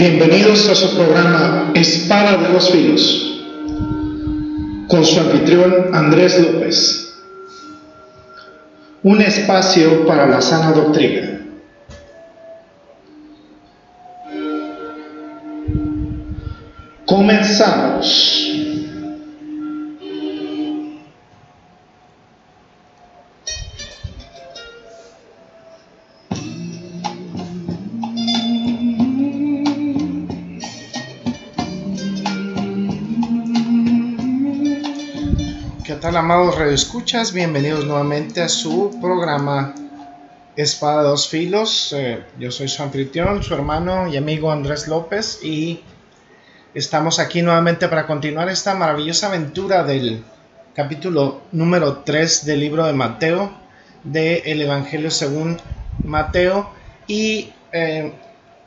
Bienvenidos 0.00 0.66
a 0.70 0.74
su 0.74 0.96
programa 0.96 1.72
Espada 1.74 2.38
de 2.38 2.48
los 2.48 2.70
Filos, 2.70 3.42
con 4.88 5.04
su 5.04 5.20
anfitrión 5.20 5.94
Andrés 5.94 6.40
López. 6.40 7.18
Un 9.02 9.20
espacio 9.20 10.06
para 10.06 10.26
la 10.26 10.40
sana 10.40 10.72
doctrina. 10.72 11.42
Comenzamos. 17.04 18.59
Amados 36.16 36.58
radioescuchas? 36.58 37.32
Bienvenidos 37.32 37.84
nuevamente 37.84 38.42
a 38.42 38.48
su 38.48 38.98
programa 39.00 39.74
Espada 40.56 41.02
de 41.02 41.08
dos 41.08 41.28
Filos. 41.28 41.94
Eh, 41.96 42.24
yo 42.38 42.50
soy 42.50 42.66
su 42.68 42.82
anfitrión, 42.82 43.44
su 43.44 43.54
hermano 43.54 44.08
y 44.08 44.16
amigo 44.16 44.50
Andrés 44.50 44.88
López 44.88 45.38
y 45.42 45.82
estamos 46.74 47.20
aquí 47.20 47.42
nuevamente 47.42 47.86
para 47.86 48.08
continuar 48.08 48.48
esta 48.48 48.74
maravillosa 48.74 49.28
aventura 49.28 49.84
del 49.84 50.24
capítulo 50.74 51.42
número 51.52 51.98
3 51.98 52.44
del 52.44 52.60
libro 52.60 52.86
de 52.86 52.92
Mateo, 52.92 53.52
del 54.02 54.62
Evangelio 54.62 55.12
según 55.12 55.58
Mateo 56.02 56.70
y 57.06 57.52
eh, 57.70 58.12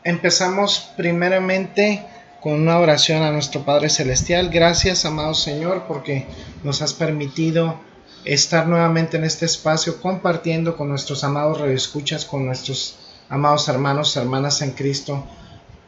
empezamos 0.05 0.93
primeramente 0.95 2.05
con 2.43 2.59
una 2.59 2.77
oración 2.77 3.23
a 3.23 3.31
nuestro 3.31 3.61
Padre 3.63 3.89
Celestial. 3.89 4.49
Gracias, 4.49 5.05
amado 5.05 5.33
Señor, 5.33 5.85
porque 5.87 6.27
nos 6.65 6.81
has 6.81 6.93
permitido 6.93 7.79
estar 8.25 8.67
nuevamente 8.67 9.15
en 9.15 9.23
este 9.23 9.45
espacio 9.45 10.01
compartiendo 10.01 10.75
con 10.75 10.89
nuestros 10.89 11.23
amados 11.23 11.61
redescuchas, 11.61 12.25
con 12.25 12.45
nuestros 12.45 12.97
amados 13.29 13.69
hermanos, 13.69 14.17
hermanas 14.17 14.61
en 14.61 14.71
Cristo, 14.71 15.23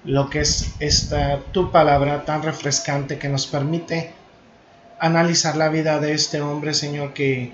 lo 0.05 0.29
que 0.29 0.39
es 0.39 0.71
esta 0.79 1.41
tu 1.51 1.73
palabra 1.73 2.23
tan 2.23 2.41
refrescante 2.41 3.19
que 3.19 3.27
nos 3.27 3.47
permite 3.47 4.13
analizar 4.97 5.57
la 5.57 5.67
vida 5.67 5.99
de 5.99 6.13
este 6.13 6.39
hombre, 6.39 6.73
Señor, 6.73 7.13
que 7.13 7.51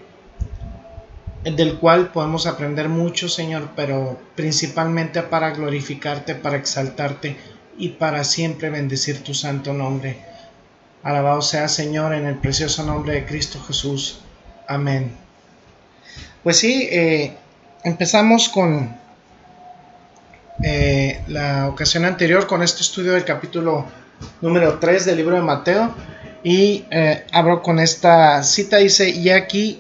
del 1.44 1.80
cual 1.80 2.12
podemos 2.12 2.46
aprender 2.46 2.88
mucho, 2.88 3.28
Señor, 3.28 3.70
pero 3.76 4.20
principalmente 4.36 5.24
para 5.24 5.50
glorificarte, 5.50 6.36
para 6.36 6.58
exaltarte 6.58 7.36
y 7.78 7.90
para 7.90 8.24
siempre 8.24 8.70
bendecir 8.70 9.24
tu 9.24 9.34
santo 9.34 9.74
nombre. 9.74 10.18
Alabado 11.04 11.42
sea 11.42 11.68
Señor 11.68 12.14
en 12.14 12.28
el 12.28 12.36
precioso 12.36 12.84
nombre 12.84 13.14
de 13.14 13.26
Cristo 13.26 13.60
Jesús. 13.62 14.20
Amén. 14.68 15.12
Pues 16.44 16.58
sí, 16.58 16.88
eh, 16.92 17.36
empezamos 17.84 18.50
con 18.50 18.96
eh, 20.64 21.22
la 21.28 21.68
ocasión 21.70 22.06
anterior 22.06 22.46
con 22.46 22.62
este 22.62 22.82
estudio 22.82 23.14
del 23.14 23.26
capítulo 23.26 23.86
número 24.42 24.78
3 24.78 25.06
del 25.06 25.18
libro 25.18 25.36
de 25.36 25.42
Mateo 25.42 25.94
y 26.44 26.86
eh, 26.92 27.26
abro 27.32 27.62
con 27.62 27.80
esta 27.80 28.44
cita, 28.44 28.78
dice, 28.78 29.10
y 29.10 29.30
aquí 29.30 29.80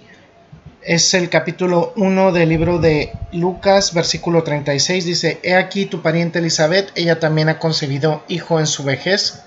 es 0.84 1.14
el 1.14 1.30
capítulo 1.30 1.94
1 1.96 2.32
del 2.32 2.50
libro 2.50 2.80
de 2.80 3.14
Lucas, 3.32 3.94
versículo 3.94 4.44
36. 4.44 5.06
Dice, 5.06 5.40
He 5.44 5.56
aquí 5.56 5.86
tu 5.86 6.02
pariente 6.02 6.40
Elizabeth, 6.40 6.92
ella 6.96 7.20
también 7.20 7.50
ha 7.50 7.60
concebido 7.60 8.23
hijo 8.28 8.60
en 8.60 8.67
su 8.67 8.83
vejez. 8.83 9.44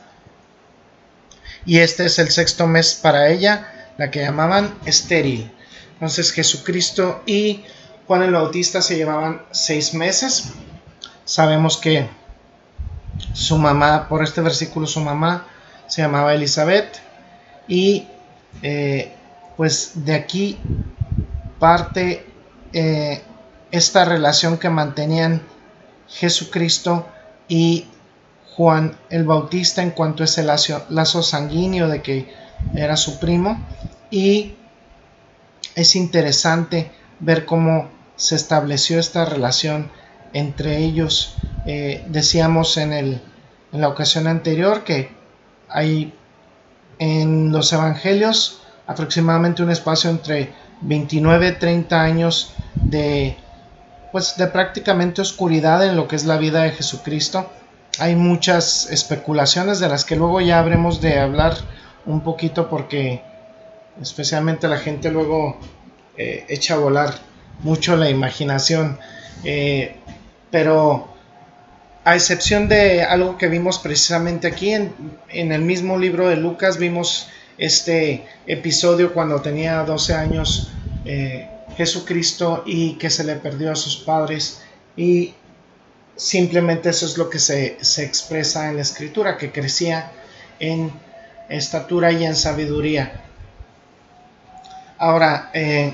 Y 1.66 1.78
este 1.78 2.06
es 2.06 2.18
el 2.18 2.30
sexto 2.30 2.66
mes 2.66 2.94
para 2.94 3.30
ella, 3.30 3.92
la 3.98 4.10
que 4.10 4.20
llamaban 4.20 4.74
estéril. 4.84 5.50
Entonces 5.94 6.32
Jesucristo 6.32 7.22
y 7.26 7.64
Juan 8.06 8.22
el 8.22 8.32
Bautista 8.32 8.82
se 8.82 8.96
llevaban 8.96 9.42
seis 9.50 9.94
meses. 9.94 10.52
Sabemos 11.24 11.78
que 11.78 12.08
su 13.32 13.58
mamá, 13.58 14.08
por 14.08 14.22
este 14.22 14.40
versículo, 14.40 14.86
su 14.86 15.00
mamá 15.00 15.48
se 15.86 16.02
llamaba 16.02 16.34
Elizabeth. 16.34 17.00
Y 17.66 18.06
eh, 18.62 19.12
pues 19.56 19.92
de 19.94 20.14
aquí 20.14 20.58
parte 21.64 22.26
eh, 22.74 23.22
esta 23.70 24.04
relación 24.04 24.58
que 24.58 24.68
mantenían 24.68 25.40
Jesucristo 26.08 27.06
y 27.48 27.86
Juan 28.54 28.98
el 29.08 29.24
Bautista 29.24 29.80
en 29.80 29.92
cuanto 29.92 30.22
a 30.22 30.26
ese 30.26 30.42
lazo, 30.42 30.84
lazo 30.90 31.22
sanguíneo 31.22 31.88
de 31.88 32.02
que 32.02 32.30
era 32.74 32.98
su 32.98 33.18
primo 33.18 33.66
y 34.10 34.56
es 35.74 35.96
interesante 35.96 36.90
ver 37.20 37.46
cómo 37.46 37.88
se 38.14 38.34
estableció 38.34 39.00
esta 39.00 39.24
relación 39.24 39.90
entre 40.34 40.76
ellos. 40.76 41.34
Eh, 41.64 42.04
decíamos 42.08 42.76
en, 42.76 42.92
el, 42.92 43.22
en 43.72 43.80
la 43.80 43.88
ocasión 43.88 44.26
anterior 44.26 44.84
que 44.84 45.16
hay 45.70 46.12
en 46.98 47.52
los 47.52 47.72
evangelios 47.72 48.60
aproximadamente 48.86 49.62
un 49.62 49.70
espacio 49.70 50.10
entre 50.10 50.52
29, 50.84 51.52
30 51.52 52.02
años 52.02 52.54
de 52.74 53.36
pues 54.12 54.36
de 54.36 54.46
prácticamente 54.46 55.22
oscuridad 55.22 55.84
en 55.84 55.96
lo 55.96 56.06
que 56.06 56.14
es 56.14 56.24
la 56.24 56.36
vida 56.36 56.62
de 56.62 56.70
Jesucristo. 56.70 57.50
Hay 57.98 58.14
muchas 58.14 58.88
especulaciones 58.90 59.80
de 59.80 59.88
las 59.88 60.04
que 60.04 60.14
luego 60.14 60.40
ya 60.40 60.60
habremos 60.60 61.00
de 61.00 61.18
hablar 61.18 61.56
un 62.06 62.20
poquito 62.20 62.68
porque 62.70 63.22
especialmente 64.00 64.68
la 64.68 64.78
gente 64.78 65.10
luego 65.10 65.58
eh, 66.16 66.44
echa 66.48 66.74
a 66.74 66.78
volar 66.78 67.12
mucho 67.64 67.96
la 67.96 68.08
imaginación. 68.08 69.00
Eh, 69.42 69.96
pero 70.52 71.08
a 72.04 72.14
excepción 72.14 72.68
de 72.68 73.02
algo 73.02 73.36
que 73.36 73.48
vimos 73.48 73.80
precisamente 73.80 74.46
aquí 74.46 74.74
en, 74.74 74.94
en 75.28 75.50
el 75.50 75.62
mismo 75.62 75.98
libro 75.98 76.28
de 76.28 76.36
Lucas, 76.36 76.78
vimos 76.78 77.28
este 77.58 78.26
episodio 78.46 79.12
cuando 79.12 79.40
tenía 79.40 79.82
12 79.82 80.14
años 80.14 80.72
eh, 81.04 81.48
Jesucristo 81.76 82.62
y 82.66 82.94
que 82.94 83.10
se 83.10 83.24
le 83.24 83.36
perdió 83.36 83.72
a 83.72 83.76
sus 83.76 83.96
padres 83.96 84.62
y 84.96 85.34
simplemente 86.16 86.90
eso 86.90 87.06
es 87.06 87.18
lo 87.18 87.28
que 87.28 87.38
se, 87.38 87.76
expresa 87.98 88.68
en 88.68 88.76
la 88.76 88.82
escritura, 88.82 89.36
que 89.36 89.50
crecía 89.50 90.12
en 90.60 90.92
estatura 91.48 92.12
y 92.12 92.24
en 92.24 92.36
sabiduría. 92.36 93.20
Ahora, 94.98 95.50
eh, 95.52 95.92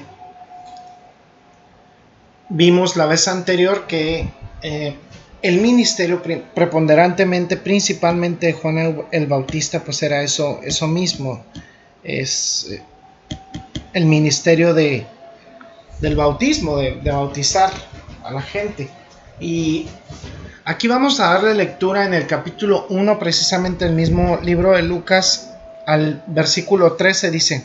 vimos 2.50 2.96
la 2.96 3.06
vez 3.06 3.26
anterior 3.28 3.86
que 3.86 4.28
eh, 4.62 4.96
el 5.42 5.60
ministerio 5.60 6.22
preponderantemente, 6.54 7.56
principalmente 7.56 8.48
de 8.48 8.52
Juan 8.52 9.04
el, 9.10 9.26
Bautista, 9.26 9.80
pues 9.80 10.02
era 10.02 10.22
eso, 10.22 10.60
eso 10.62 10.86
mismo. 10.86 11.44
Es 12.04 12.68
eh, 12.70 12.82
el 13.92 14.06
ministerio 14.06 14.74
de, 14.74 15.06
del 16.00 16.16
bautismo, 16.16 16.76
de, 16.76 17.00
bautizar 17.04 17.70
a 18.22 18.32
la 18.32 18.42
gente. 18.42 18.88
Y 19.38 19.86
aquí 20.64 20.88
vamos 20.88 21.20
a 21.20 21.32
darle 21.32 21.54
lectura 21.54 22.04
en 22.04 22.12
el 22.12 22.26
capítulo 22.26 22.86
1, 22.90 23.18
precisamente 23.18 23.86
el 23.86 23.92
mismo 23.92 24.38
libro 24.42 24.72
de 24.72 24.82
Lucas, 24.82 25.54
al 25.86 26.22
versículo 26.26 26.92
13 26.92 27.30
dice, 27.30 27.64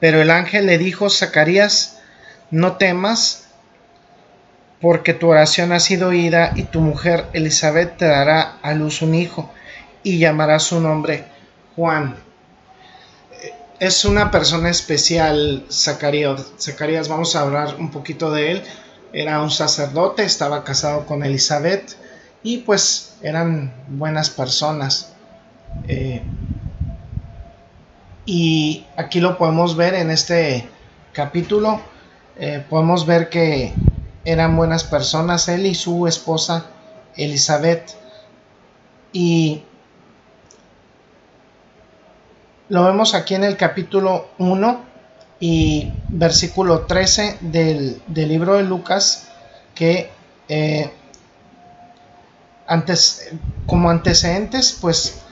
pero 0.00 0.20
el 0.20 0.30
ángel 0.30 0.66
le 0.66 0.78
dijo, 0.78 1.08
Zacarías, 1.08 1.98
no 2.50 2.76
temas, 2.76 3.47
porque 4.80 5.14
tu 5.14 5.28
oración 5.28 5.72
ha 5.72 5.80
sido 5.80 6.08
oída 6.08 6.52
y 6.54 6.64
tu 6.64 6.80
mujer 6.80 7.26
Elizabeth 7.32 7.96
te 7.96 8.06
dará 8.06 8.58
a 8.62 8.74
luz 8.74 9.02
un 9.02 9.14
hijo 9.14 9.50
y 10.02 10.18
llamará 10.18 10.58
su 10.58 10.80
nombre 10.80 11.24
Juan. 11.74 12.16
Es 13.80 14.04
una 14.04 14.30
persona 14.30 14.70
especial, 14.70 15.64
Zacarías. 15.70 16.52
Zacarías, 16.58 17.08
vamos 17.08 17.36
a 17.36 17.42
hablar 17.42 17.76
un 17.78 17.90
poquito 17.90 18.32
de 18.32 18.52
él. 18.52 18.62
Era 19.12 19.40
un 19.40 19.50
sacerdote, 19.50 20.24
estaba 20.24 20.64
casado 20.64 21.06
con 21.06 21.22
Elizabeth 21.24 21.96
y 22.42 22.58
pues 22.58 23.16
eran 23.22 23.72
buenas 23.88 24.30
personas. 24.30 25.12
Eh, 25.86 26.22
y 28.26 28.84
aquí 28.96 29.20
lo 29.20 29.38
podemos 29.38 29.76
ver 29.76 29.94
en 29.94 30.10
este 30.10 30.68
capítulo. 31.12 31.80
Eh, 32.38 32.64
podemos 32.68 33.06
ver 33.06 33.28
que 33.28 33.72
eran 34.28 34.56
buenas 34.56 34.84
personas, 34.84 35.48
él 35.48 35.64
y 35.64 35.74
su 35.74 36.06
esposa 36.06 36.66
Elizabeth. 37.16 37.92
Y 39.10 39.62
lo 42.68 42.84
vemos 42.84 43.14
aquí 43.14 43.34
en 43.34 43.44
el 43.44 43.56
capítulo 43.56 44.28
1 44.36 44.84
y 45.40 45.90
versículo 46.08 46.80
13 46.82 47.38
del, 47.40 48.02
libro 48.08 48.56
de 48.56 48.64
Lucas, 48.64 49.28
que 49.74 50.10
eh, 50.50 50.92
antes, 52.66 53.30
como 53.66 53.88
antecedentes, 53.88 54.76
pues 54.78 55.22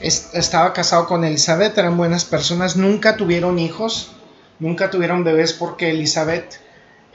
estaba 0.00 0.72
casado 0.72 1.06
con 1.06 1.24
Elizabeth, 1.26 1.76
eran 1.76 1.98
buenas 1.98 2.24
personas, 2.24 2.76
nunca 2.76 3.18
tuvieron 3.18 3.58
hijos, 3.58 4.12
nunca 4.60 4.90
tuvieron 4.90 5.24
bebés 5.24 5.52
porque 5.52 5.90
Elizabeth 5.90 6.65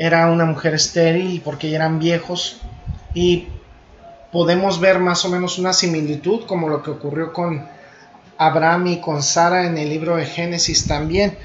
era 0.01 0.31
una 0.31 0.45
mujer 0.45 0.73
estéril, 0.73 1.41
porque 1.45 1.75
eran 1.75 1.99
viejos 1.99 2.59
y 3.13 3.49
podemos 4.31 4.79
ver 4.79 4.97
más 4.97 5.23
o 5.25 5.29
menos 5.29 5.59
una 5.59 5.73
similitud 5.73 6.47
como 6.47 6.69
lo 6.69 6.81
que 6.81 6.89
ocurrió 6.89 7.31
con 7.31 7.67
Abraham 8.39 8.87
y 8.87 8.99
con 8.99 9.21
Sara 9.21 9.67
en 9.67 9.77
el 9.77 9.89
libro 9.89 10.15
de 10.15 10.25
Génesis 10.25 10.87
también. 10.87 11.37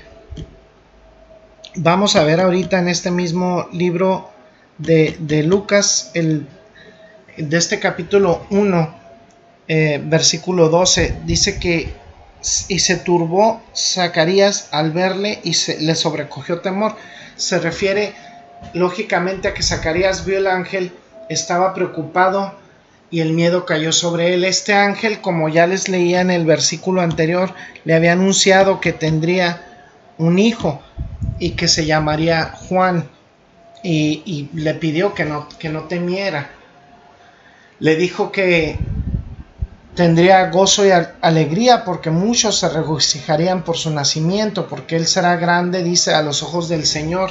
Vamos 1.75 2.17
a 2.17 2.25
ver 2.25 2.41
ahorita 2.41 2.79
en 2.79 2.89
este 2.89 3.11
mismo 3.11 3.69
libro 3.73 4.31
de, 4.79 5.17
de 5.19 5.43
Lucas, 5.43 6.11
el, 6.15 6.47
de 7.37 7.59
este 7.59 7.79
capítulo 7.79 8.47
1, 8.49 8.95
eh, 9.69 10.01
versículo 10.03 10.71
12, 10.71 11.21
dice 11.27 11.61
que 11.61 11.93
y 12.69 12.79
se 12.79 12.97
turbó 12.97 13.61
Zacarías 13.75 14.69
al 14.71 14.93
verle 14.93 15.41
y 15.43 15.53
se, 15.53 15.79
le 15.79 15.95
sobrecogió 15.95 16.61
temor. 16.61 16.97
Se 17.37 17.59
refiere 17.59 18.15
lógicamente 18.75 19.49
a 19.49 19.55
que 19.55 19.63
Zacarías 19.63 20.25
vio 20.25 20.39
el 20.39 20.47
ángel, 20.47 20.93
estaba 21.29 21.75
preocupado 21.75 22.55
y 23.11 23.21
el 23.21 23.33
miedo 23.33 23.65
cayó 23.67 23.93
sobre 23.93 24.35
él. 24.35 24.45
Este 24.45 24.75
ángel, 24.75 25.21
como 25.21 25.49
ya 25.49 25.67
les 25.67 25.89
leía 25.89 26.21
en 26.21 26.31
el 26.31 26.45
versículo 26.45 27.01
anterior, 27.01 27.55
le 27.85 27.95
había 27.95 28.13
anunciado 28.13 28.81
que 28.81 28.93
tendría 28.93 29.63
un 30.19 30.39
hijo 30.39 30.81
y 31.39 31.51
que 31.51 31.69
se 31.69 31.87
llamaría 31.87 32.53
Juan 32.69 33.09
y, 33.83 34.23
y 34.25 34.51
le 34.55 34.75
pidió 34.75 35.15
que 35.15 35.25
no, 35.25 35.49
que 35.59 35.69
no 35.69 35.83
temiera. 35.85 36.51
Le 37.79 37.97
dijo 37.97 38.33
que 38.33 38.79
tendría 39.95 40.51
gozo 40.51 40.87
y 40.87 40.91
alegría 40.91 41.85
porque 41.85 42.11
muchos 42.11 42.59
se 42.59 42.69
regocijarían 42.69 43.65
por 43.65 43.77
su 43.77 43.91
nacimiento, 43.91 44.69
porque 44.69 44.97
Él 44.97 45.07
será 45.07 45.37
grande, 45.37 45.83
dice, 45.83 46.15
a 46.15 46.23
los 46.23 46.43
ojos 46.43 46.69
del 46.69 46.87
Señor. 46.87 47.31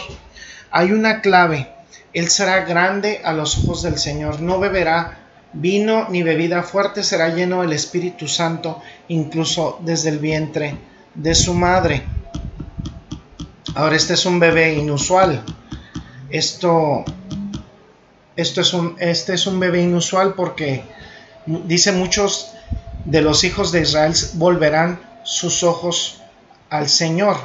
Hay 0.71 0.91
una 0.91 1.21
clave, 1.21 1.69
Él 2.13 2.29
será 2.29 2.65
grande 2.65 3.21
a 3.23 3.33
los 3.33 3.57
ojos 3.59 3.83
del 3.83 3.97
Señor, 3.97 4.41
no 4.41 4.59
beberá 4.59 5.19
vino 5.53 6.07
ni 6.09 6.21
bebida 6.23 6.63
fuerte, 6.63 7.03
será 7.03 7.29
lleno 7.29 7.61
del 7.61 7.73
Espíritu 7.73 8.27
Santo, 8.27 8.81
incluso 9.07 9.79
desde 9.81 10.09
el 10.09 10.19
vientre 10.19 10.77
de 11.13 11.33
su 11.33 11.53
madre. 11.53 12.03
Ahora, 13.75 13.95
este 13.95 14.13
es 14.13 14.25
un 14.25 14.39
bebé 14.39 14.73
inusual. 14.73 15.43
Esto, 16.29 17.03
esto 18.35 18.61
es 18.61 18.73
un, 18.73 18.95
este 18.99 19.33
es 19.33 19.47
un 19.47 19.59
bebé 19.59 19.81
inusual 19.81 20.33
porque 20.33 20.83
dice 21.45 21.91
muchos 21.91 22.51
de 23.05 23.21
los 23.21 23.43
hijos 23.43 23.71
de 23.71 23.81
Israel 23.81 24.13
volverán 24.33 24.99
sus 25.23 25.63
ojos 25.63 26.21
al 26.69 26.89
Señor. 26.89 27.37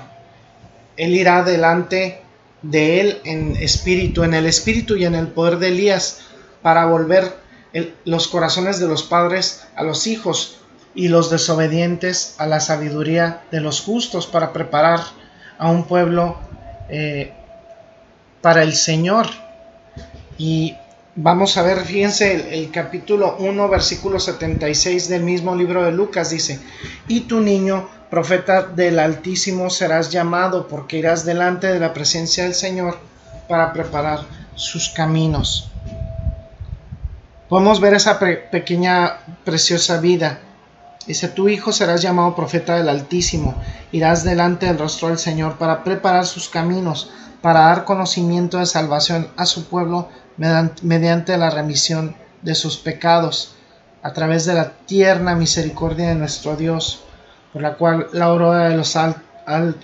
Él 0.96 1.14
irá 1.14 1.42
delante 1.44 2.22
de 2.62 3.00
él 3.00 3.20
en 3.24 3.56
espíritu, 3.56 4.22
en 4.22 4.34
el 4.34 4.46
espíritu 4.46 4.96
y 4.96 5.04
en 5.04 5.14
el 5.14 5.28
poder 5.28 5.58
de 5.58 5.68
Elías, 5.68 6.20
para 6.62 6.86
volver 6.86 7.36
los 8.04 8.28
corazones 8.28 8.78
de 8.80 8.88
los 8.88 9.02
padres 9.02 9.66
a 9.76 9.82
los 9.82 10.06
hijos 10.06 10.58
y 10.94 11.08
los 11.08 11.30
desobedientes 11.30 12.34
a 12.38 12.46
la 12.46 12.60
sabiduría 12.60 13.42
de 13.50 13.60
los 13.60 13.80
justos, 13.80 14.26
para 14.26 14.52
preparar 14.52 15.00
a 15.58 15.70
un 15.70 15.84
pueblo 15.84 16.36
eh, 16.88 17.32
para 18.40 18.62
el 18.62 18.74
Señor. 18.74 19.26
Y 20.36 20.74
Vamos 21.16 21.56
a 21.56 21.62
ver, 21.62 21.80
fíjense, 21.80 22.54
el, 22.54 22.70
capítulo 22.70 23.36
1, 23.40 23.68
versículo 23.68 24.20
76 24.20 25.08
del 25.08 25.24
mismo 25.24 25.56
libro 25.56 25.82
de 25.82 25.90
Lucas 25.90 26.30
dice, 26.30 26.60
y 27.08 27.22
tu 27.22 27.40
niño, 27.40 27.88
profeta 28.10 28.62
del 28.62 28.98
Altísimo, 28.98 29.70
serás 29.70 30.10
llamado 30.10 30.66
porque 30.66 30.98
irás 30.98 31.24
delante 31.24 31.68
de 31.68 31.78
la 31.78 31.94
presencia 31.94 32.44
del 32.44 32.54
Señor 32.54 32.98
para 33.48 33.72
preparar 33.72 34.20
sus 34.56 34.88
caminos. 34.88 35.70
Podemos 37.48 37.80
ver 37.80 37.94
esa 37.94 38.18
pequeña, 38.18 39.18
preciosa 39.44 40.00
vida. 40.00 40.40
Dice, 41.06 41.28
tu 41.28 41.48
hijo 41.48 41.72
serás 41.72 42.02
llamado 42.02 42.36
profeta 42.36 42.76
del 42.76 42.88
Altísimo, 42.88 43.54
irás 43.90 44.22
delante 44.22 44.66
del 44.66 44.78
rostro 44.78 45.08
del 45.08 45.18
Señor 45.18 45.56
para 45.56 45.82
preparar 45.82 46.26
sus 46.26 46.48
caminos, 46.48 47.10
para 47.40 47.60
dar 47.60 47.84
conocimiento 47.84 48.58
de 48.58 48.66
salvación 48.66 49.28
a 49.36 49.46
su 49.46 49.66
pueblo 49.66 50.08
mediante 50.82 51.36
la 51.38 51.50
remisión 51.50 52.16
de 52.42 52.54
sus 52.54 52.76
pecados, 52.76 53.54
a 54.02 54.12
través 54.12 54.46
de 54.46 54.54
la 54.54 54.72
tierna 54.86 55.34
misericordia 55.34 56.08
de 56.08 56.14
nuestro 56.14 56.56
Dios, 56.56 57.04
por 57.52 57.62
la 57.62 57.74
cual 57.74 58.08
la 58.12 58.26
aurora 58.26 58.68
de, 58.68 58.76
los 58.76 58.96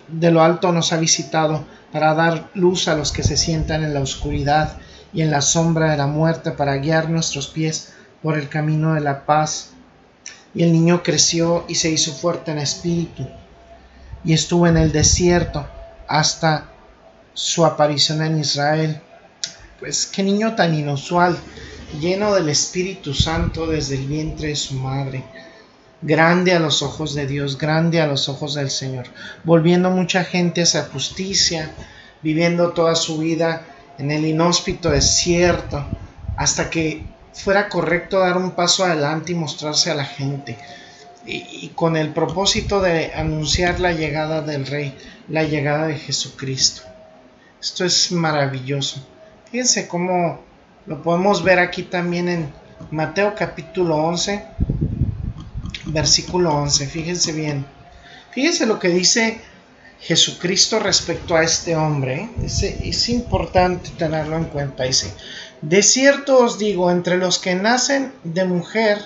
de 0.08 0.30
lo 0.30 0.42
alto 0.42 0.72
nos 0.72 0.92
ha 0.92 0.98
visitado 0.98 1.64
para 1.92 2.14
dar 2.14 2.50
luz 2.54 2.88
a 2.88 2.96
los 2.96 3.12
que 3.12 3.22
se 3.22 3.36
sientan 3.36 3.84
en 3.84 3.94
la 3.94 4.00
oscuridad 4.00 4.76
y 5.12 5.22
en 5.22 5.30
la 5.30 5.40
sombra 5.40 5.90
de 5.90 5.96
la 5.96 6.06
muerte, 6.06 6.50
para 6.50 6.76
guiar 6.76 7.08
nuestros 7.08 7.48
pies 7.48 7.94
por 8.22 8.36
el 8.36 8.48
camino 8.48 8.94
de 8.94 9.00
la 9.00 9.24
paz. 9.24 9.70
Y 10.54 10.62
el 10.62 10.72
niño 10.72 11.02
creció 11.02 11.64
y 11.68 11.76
se 11.76 11.90
hizo 11.90 12.12
fuerte 12.12 12.50
en 12.50 12.58
espíritu, 12.58 13.26
y 14.24 14.32
estuvo 14.32 14.66
en 14.66 14.76
el 14.76 14.92
desierto 14.92 15.66
hasta 16.08 16.64
su 17.34 17.64
aparición 17.64 18.22
en 18.22 18.40
Israel 18.40 19.00
pues 19.78 20.06
qué 20.06 20.22
niño 20.22 20.54
tan 20.54 20.74
inusual, 20.74 21.36
lleno 22.00 22.34
del 22.34 22.48
Espíritu 22.48 23.14
Santo 23.14 23.66
desde 23.66 23.96
el 23.96 24.06
vientre 24.06 24.48
de 24.48 24.56
su 24.56 24.74
madre. 24.74 25.22
Grande 26.06 26.52
a 26.52 26.60
los 26.60 26.82
ojos 26.82 27.16
de 27.16 27.26
Dios, 27.26 27.58
grande 27.58 28.00
a 28.00 28.06
los 28.06 28.28
ojos 28.28 28.54
del 28.54 28.70
Señor, 28.70 29.06
volviendo 29.42 29.90
mucha 29.90 30.22
gente 30.22 30.62
hacia 30.62 30.84
justicia, 30.84 31.72
viviendo 32.22 32.70
toda 32.70 32.94
su 32.94 33.18
vida 33.18 33.66
en 33.98 34.12
el 34.12 34.24
inhóspito 34.24 34.90
desierto, 34.90 35.84
hasta 36.36 36.70
que 36.70 37.02
fuera 37.32 37.68
correcto 37.68 38.20
dar 38.20 38.36
un 38.36 38.52
paso 38.52 38.84
adelante 38.84 39.32
y 39.32 39.34
mostrarse 39.34 39.90
a 39.90 39.96
la 39.96 40.04
gente, 40.04 40.56
y, 41.26 41.44
y, 41.50 41.72
con 41.74 41.96
el 41.96 42.10
propósito 42.10 42.80
de 42.80 43.12
anunciar 43.12 43.80
la 43.80 43.90
llegada 43.90 44.42
del 44.42 44.64
Rey, 44.64 44.94
la 45.26 45.42
llegada 45.42 45.88
de 45.88 45.96
Jesucristo. 45.96 46.82
Esto 47.60 47.84
es 47.84 48.12
maravilloso. 48.12 49.04
Fíjense 49.50 49.88
cómo 49.88 50.38
lo 50.86 51.02
podemos 51.02 51.42
ver 51.42 51.58
aquí 51.58 51.82
también 51.82 52.28
en 52.28 52.52
Mateo 52.92 53.34
capítulo 53.34 53.96
11, 53.96 54.44
versículo 55.86 56.54
11. 56.54 56.86
Fíjense 56.86 57.32
bien. 57.32 57.66
Fíjense 58.32 58.66
lo 58.66 58.78
que 58.78 58.88
dice 58.88 59.40
Jesucristo 60.00 60.78
respecto 60.78 61.36
a 61.36 61.42
este 61.42 61.74
hombre. 61.76 62.28
Es, 62.44 62.62
es 62.62 63.08
importante 63.08 63.90
tenerlo 63.96 64.36
en 64.36 64.44
cuenta. 64.44 64.84
Dice, 64.84 65.12
de 65.62 65.82
cierto 65.82 66.38
os 66.38 66.58
digo, 66.58 66.90
entre 66.90 67.16
los 67.16 67.38
que 67.38 67.54
nacen 67.54 68.12
de 68.24 68.44
mujer, 68.44 69.00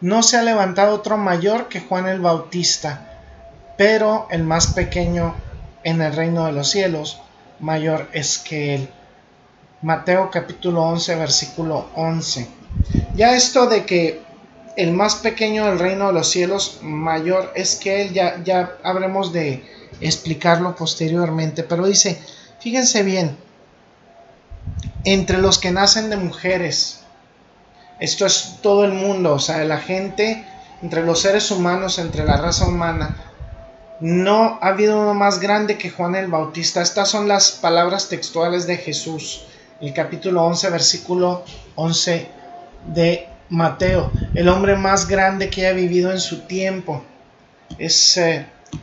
no 0.00 0.22
se 0.22 0.36
ha 0.36 0.42
levantado 0.42 0.94
otro 0.94 1.16
mayor 1.16 1.68
que 1.68 1.80
Juan 1.80 2.06
el 2.06 2.20
Bautista, 2.20 3.20
pero 3.76 4.28
el 4.30 4.44
más 4.44 4.68
pequeño 4.68 5.34
en 5.82 6.02
el 6.02 6.12
reino 6.12 6.46
de 6.46 6.52
los 6.52 6.70
cielos, 6.70 7.20
mayor 7.60 8.08
es 8.12 8.38
que 8.38 8.74
él. 8.74 8.88
Mateo 9.82 10.30
capítulo 10.30 10.82
11, 10.82 11.16
versículo 11.16 11.88
11. 11.94 12.48
Ya 13.14 13.34
esto 13.34 13.66
de 13.66 13.86
que 13.86 14.25
el 14.76 14.92
más 14.92 15.16
pequeño 15.16 15.66
del 15.66 15.78
reino 15.78 16.08
de 16.08 16.12
los 16.12 16.30
cielos 16.30 16.78
mayor 16.82 17.52
es 17.54 17.76
que 17.76 18.02
él, 18.02 18.12
ya, 18.12 18.42
ya 18.44 18.76
habremos 18.82 19.32
de 19.32 19.64
explicarlo 20.00 20.76
posteriormente, 20.76 21.62
pero 21.62 21.86
dice, 21.86 22.20
fíjense 22.60 23.02
bien, 23.02 23.36
entre 25.04 25.38
los 25.38 25.58
que 25.58 25.70
nacen 25.70 26.10
de 26.10 26.16
mujeres, 26.16 27.00
esto 27.98 28.26
es 28.26 28.58
todo 28.60 28.84
el 28.84 28.92
mundo, 28.92 29.34
o 29.34 29.38
sea, 29.38 29.64
la 29.64 29.78
gente, 29.78 30.44
entre 30.82 31.04
los 31.04 31.20
seres 31.20 31.50
humanos, 31.50 31.98
entre 31.98 32.24
la 32.24 32.36
raza 32.36 32.66
humana, 32.66 33.16
no 34.00 34.58
ha 34.60 34.68
habido 34.68 35.00
uno 35.00 35.14
más 35.14 35.40
grande 35.40 35.78
que 35.78 35.88
Juan 35.88 36.14
el 36.14 36.26
Bautista. 36.26 36.82
Estas 36.82 37.08
son 37.08 37.28
las 37.28 37.52
palabras 37.52 38.10
textuales 38.10 38.66
de 38.66 38.76
Jesús 38.76 39.44
el 39.80 39.92
capítulo 39.92 40.44
11, 40.44 40.70
versículo 40.70 41.44
11 41.74 42.28
de 42.94 43.28
Mateo, 43.48 44.10
el 44.34 44.48
hombre 44.48 44.76
más 44.76 45.08
grande 45.08 45.50
que 45.50 45.66
ha 45.66 45.72
vivido 45.72 46.10
en 46.12 46.20
su 46.20 46.40
tiempo. 46.46 47.02
Es, 47.78 48.20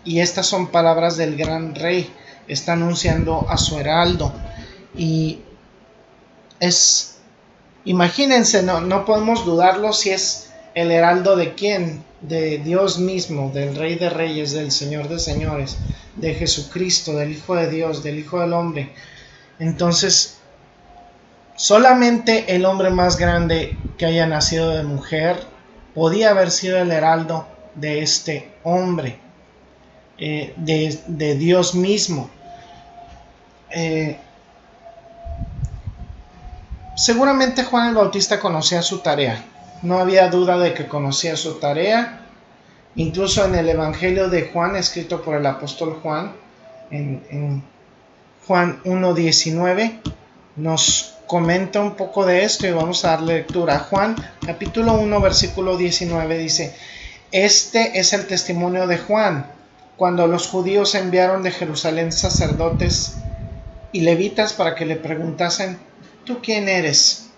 y 0.03 0.19
estas 0.19 0.45
son 0.45 0.67
palabras 0.67 1.17
del 1.17 1.35
gran 1.35 1.75
rey, 1.75 2.13
está 2.47 2.73
anunciando 2.73 3.45
a 3.49 3.57
su 3.57 3.79
heraldo. 3.79 4.33
Y 4.95 5.39
es, 6.59 7.17
imagínense, 7.85 8.63
no, 8.63 8.81
no 8.81 9.05
podemos 9.05 9.45
dudarlo 9.45 9.93
si 9.93 10.11
es 10.11 10.51
el 10.75 10.91
heraldo 10.91 11.35
de 11.35 11.53
quién, 11.53 12.03
de 12.21 12.57
Dios 12.59 12.99
mismo, 12.99 13.51
del 13.53 13.75
Rey 13.75 13.95
de 13.95 14.09
Reyes, 14.09 14.53
del 14.53 14.71
Señor 14.71 15.09
de 15.09 15.19
Señores, 15.19 15.77
de 16.15 16.33
Jesucristo, 16.35 17.13
del 17.13 17.31
Hijo 17.33 17.55
de 17.55 17.69
Dios, 17.69 18.01
del 18.01 18.19
Hijo 18.19 18.39
del 18.39 18.53
Hombre. 18.53 18.93
Entonces, 19.59 20.37
Solamente 21.55 22.55
el 22.55 22.65
hombre 22.65 22.89
más 22.89 23.17
grande 23.17 23.77
que 24.03 24.07
haya 24.07 24.27
nacido 24.27 24.71
de 24.71 24.83
mujer, 24.83 25.41
podía 25.95 26.31
haber 26.31 26.51
sido 26.51 26.77
el 26.77 26.91
heraldo 26.91 27.47
de 27.73 28.01
este 28.01 28.51
hombre, 28.63 29.17
eh, 30.17 30.53
de, 30.57 31.35
Dios 31.35 31.73
mismo. 31.73 32.29
Eh, 33.69 34.17
seguramente 36.97 37.63
Juan 37.63 37.87
el 37.87 37.95
Bautista 37.95 38.41
conocía 38.41 38.81
su 38.81 38.99
tarea, 38.99 39.41
no 39.83 39.99
había 39.99 40.27
duda 40.27 40.57
de 40.57 40.73
que 40.73 40.85
conocía 40.85 41.37
su 41.37 41.53
tarea, 41.61 42.27
incluso 42.97 43.45
en 43.45 43.55
el 43.55 43.69
Evangelio 43.69 44.27
de 44.27 44.49
Juan, 44.51 44.75
escrito 44.75 45.21
por 45.21 45.35
el 45.35 45.45
apóstol 45.45 45.97
Juan, 46.03 46.33
en, 46.91 47.25
en 47.29 47.63
Juan 48.45 48.83
1.19, 48.83 50.01
nos 50.57 51.15
comenta 51.33 51.81
un 51.81 51.95
poco 51.95 52.27
de 52.27 52.43
esto 52.43 52.67
y 52.67 52.71
vamos 52.71 53.03
a 53.03 53.07
darle 53.07 53.37
lectura. 53.37 53.79
Juan 53.79 54.15
capítulo 54.45 54.93
1 54.93 55.19
versículo 55.19 55.77
19 55.77 56.37
dice, 56.37 56.75
este 57.31 57.99
es 57.99 58.13
el 58.13 58.27
testimonio 58.27 58.85
de 58.85 58.99
Juan, 58.99 59.47
cuando 59.97 60.27
los 60.27 60.47
judíos 60.47 60.93
enviaron 60.93 61.41
de 61.41 61.49
Jerusalén 61.49 62.11
sacerdotes 62.11 63.15
y 63.91 64.01
levitas 64.01 64.53
para 64.53 64.75
que 64.75 64.85
le 64.85 64.95
preguntasen, 64.95 65.79
¿tú 66.23 66.37
quién 66.39 66.69
eres? 66.69 67.29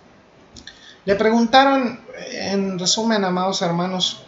Le 1.06 1.16
preguntaron, 1.16 2.02
en 2.34 2.78
resumen, 2.78 3.24
amados 3.24 3.62
hermanos, 3.62 4.24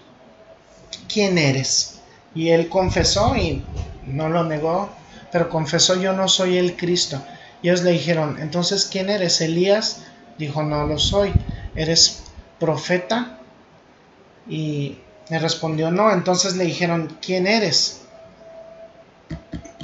¿quién 1.12 1.38
eres? 1.38 2.00
Y 2.33 2.51
él 2.51 2.69
confesó 2.69 3.36
y 3.36 3.65
no 4.05 4.29
lo 4.29 4.45
negó, 4.45 4.89
pero 5.29 5.50
confesó 5.50 6.00
yo 6.00 6.13
no 6.13 6.29
soy 6.29 6.57
el 6.57 6.77
Cristo. 6.77 7.21
Y 7.62 7.70
ellos 7.70 7.84
le 7.84 7.92
dijeron, 7.92 8.38
entonces, 8.40 8.88
¿quién 8.92 9.10
eres? 9.10 9.42
Elías 9.42 10.04
dijo, 10.38 10.64
no 10.64 10.86
lo 10.86 11.00
soy. 11.00 11.34
¿Eres 11.76 12.24
profeta? 12.60 13.40
Y 14.48 14.98
le 15.30 15.40
respondió, 15.40 15.92
no. 15.92 16.12
Entonces 16.12 16.56
le 16.56 16.66
dijeron, 16.66 17.18
¿quién 17.22 17.48
eres? 17.48 18.02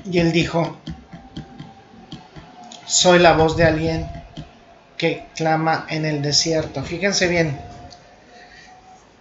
Y 0.09 0.19
él 0.19 0.31
dijo, 0.31 0.77
soy 2.85 3.19
la 3.19 3.33
voz 3.33 3.57
de 3.57 3.63
alguien 3.63 4.07
que 4.97 5.25
clama 5.35 5.85
en 5.89 6.05
el 6.05 6.21
desierto. 6.21 6.83
Fíjense 6.83 7.27
bien. 7.27 7.59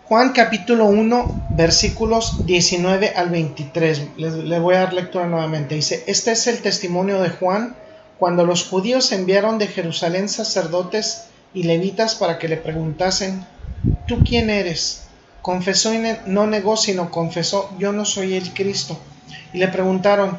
Juan 0.04 0.32
capítulo 0.32 0.86
1, 0.86 1.48
versículos 1.50 2.44
19 2.44 3.14
al 3.16 3.30
23. 3.30 4.08
Le, 4.18 4.58
voy 4.58 4.74
a 4.74 4.80
dar 4.80 4.92
lectura 4.92 5.26
nuevamente. 5.26 5.74
Dice, 5.74 6.04
este 6.06 6.32
es 6.32 6.46
el 6.48 6.60
testimonio 6.60 7.22
de 7.22 7.30
Juan 7.30 7.74
cuando 8.22 8.46
los 8.46 8.68
judíos 8.68 9.10
enviaron 9.10 9.58
de 9.58 9.66
Jerusalén 9.66 10.28
sacerdotes 10.28 11.24
y 11.52 11.64
levitas 11.64 12.14
para 12.14 12.38
que 12.38 12.46
le 12.46 12.56
preguntasen, 12.56 13.44
¿tú 14.06 14.22
quién 14.22 14.48
eres? 14.48 15.08
Confesó 15.42 15.92
y 15.92 16.00
no 16.26 16.46
negó, 16.46 16.76
sino 16.76 17.10
confesó, 17.10 17.68
yo 17.80 17.90
no 17.90 18.04
soy 18.04 18.34
el 18.34 18.54
Cristo. 18.54 18.96
Y 19.52 19.58
le 19.58 19.66
preguntaron, 19.66 20.38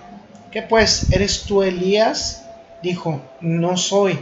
¿qué 0.50 0.62
pues? 0.62 1.12
¿Eres 1.12 1.42
tú 1.42 1.62
Elías? 1.62 2.46
Dijo, 2.82 3.22
no 3.42 3.76
soy. 3.76 4.18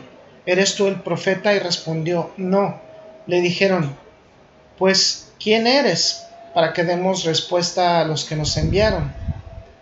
¿Eres 0.47 0.73
tú 0.73 0.87
el 0.87 0.99
profeta? 0.99 1.53
Y 1.53 1.59
respondió, 1.59 2.31
no. 2.37 2.81
Le 3.27 3.41
dijeron, 3.41 3.95
pues, 4.79 5.33
¿quién 5.39 5.67
eres? 5.67 6.25
Para 6.55 6.73
que 6.73 6.83
demos 6.83 7.25
respuesta 7.25 8.01
a 8.01 8.05
los 8.05 8.25
que 8.25 8.35
nos 8.35 8.57
enviaron. 8.57 9.13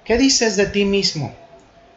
¿Qué 0.04 0.18
dices 0.18 0.58
de 0.58 0.66
ti 0.66 0.84
mismo? 0.84 1.34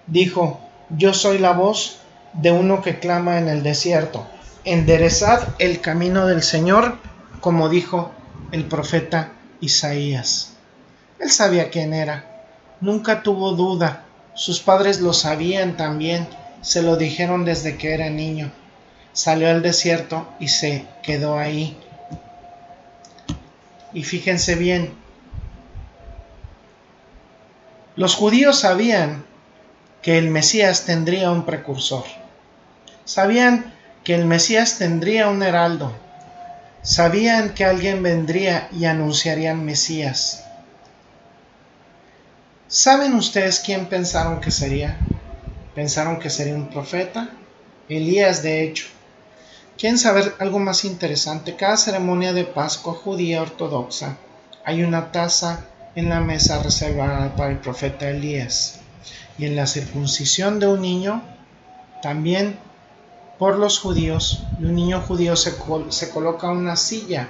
Dijo, 0.06 0.60
yo 0.96 1.14
soy 1.14 1.38
la 1.38 1.52
voz 1.52 1.98
de 2.34 2.52
uno 2.52 2.82
que 2.82 2.98
clama 2.98 3.38
en 3.38 3.48
el 3.48 3.62
desierto. 3.62 4.26
Enderezad 4.64 5.48
el 5.58 5.80
camino 5.80 6.26
del 6.26 6.42
Señor, 6.42 6.98
como 7.40 7.68
dijo 7.68 8.12
el 8.52 8.64
profeta 8.66 9.32
Isaías. 9.60 10.54
Él 11.18 11.30
sabía 11.30 11.70
quién 11.70 11.94
era, 11.94 12.44
nunca 12.80 13.22
tuvo 13.22 13.52
duda, 13.52 14.04
sus 14.34 14.60
padres 14.60 15.00
lo 15.00 15.12
sabían 15.12 15.76
también, 15.76 16.26
se 16.60 16.82
lo 16.82 16.96
dijeron 16.96 17.44
desde 17.44 17.76
que 17.76 17.94
era 17.94 18.10
niño. 18.10 18.52
Salió 19.12 19.50
al 19.50 19.62
desierto 19.62 20.26
y 20.40 20.48
se 20.48 20.86
quedó 21.02 21.38
ahí. 21.38 21.76
Y 23.92 24.04
fíjense 24.04 24.54
bien, 24.54 24.94
los 27.94 28.14
judíos 28.14 28.60
sabían 28.60 29.24
que 30.02 30.18
el 30.18 30.30
Mesías 30.30 30.84
tendría 30.84 31.30
un 31.30 31.46
precursor. 31.46 32.04
Sabían 33.04 33.72
que 34.02 34.16
el 34.16 34.24
Mesías 34.24 34.78
tendría 34.78 35.28
un 35.28 35.44
heraldo. 35.44 35.92
Sabían 36.82 37.54
que 37.54 37.64
alguien 37.64 38.02
vendría 38.02 38.68
y 38.72 38.86
anunciaría 38.86 39.52
al 39.52 39.58
Mesías. 39.58 40.44
¿Saben 42.66 43.14
ustedes 43.14 43.60
quién 43.60 43.86
pensaron 43.86 44.40
que 44.40 44.50
sería? 44.50 44.98
¿Pensaron 45.76 46.18
que 46.18 46.30
sería 46.30 46.56
un 46.56 46.68
profeta? 46.68 47.30
Elías, 47.88 48.42
de 48.42 48.64
hecho. 48.64 48.86
¿Quieren 49.78 49.98
saber 49.98 50.34
algo 50.40 50.58
más 50.58 50.84
interesante? 50.84 51.54
Cada 51.54 51.76
ceremonia 51.76 52.32
de 52.32 52.44
Pascua 52.44 52.94
judía 52.94 53.42
ortodoxa 53.42 54.16
hay 54.64 54.82
una 54.82 55.12
taza 55.12 55.64
en 55.94 56.08
la 56.08 56.20
mesa 56.20 56.60
reservada 56.62 57.36
para 57.36 57.50
el 57.50 57.58
profeta 57.58 58.08
Elías 58.08 58.81
y 59.38 59.46
en 59.46 59.56
la 59.56 59.66
circuncisión 59.66 60.58
de 60.58 60.66
un 60.66 60.80
niño, 60.80 61.22
también 62.02 62.58
por 63.38 63.58
los 63.58 63.78
judíos, 63.78 64.44
un 64.58 64.74
niño 64.74 65.00
judío 65.00 65.36
se, 65.36 65.54
se 65.88 66.10
coloca 66.10 66.50
una 66.50 66.76
silla 66.76 67.28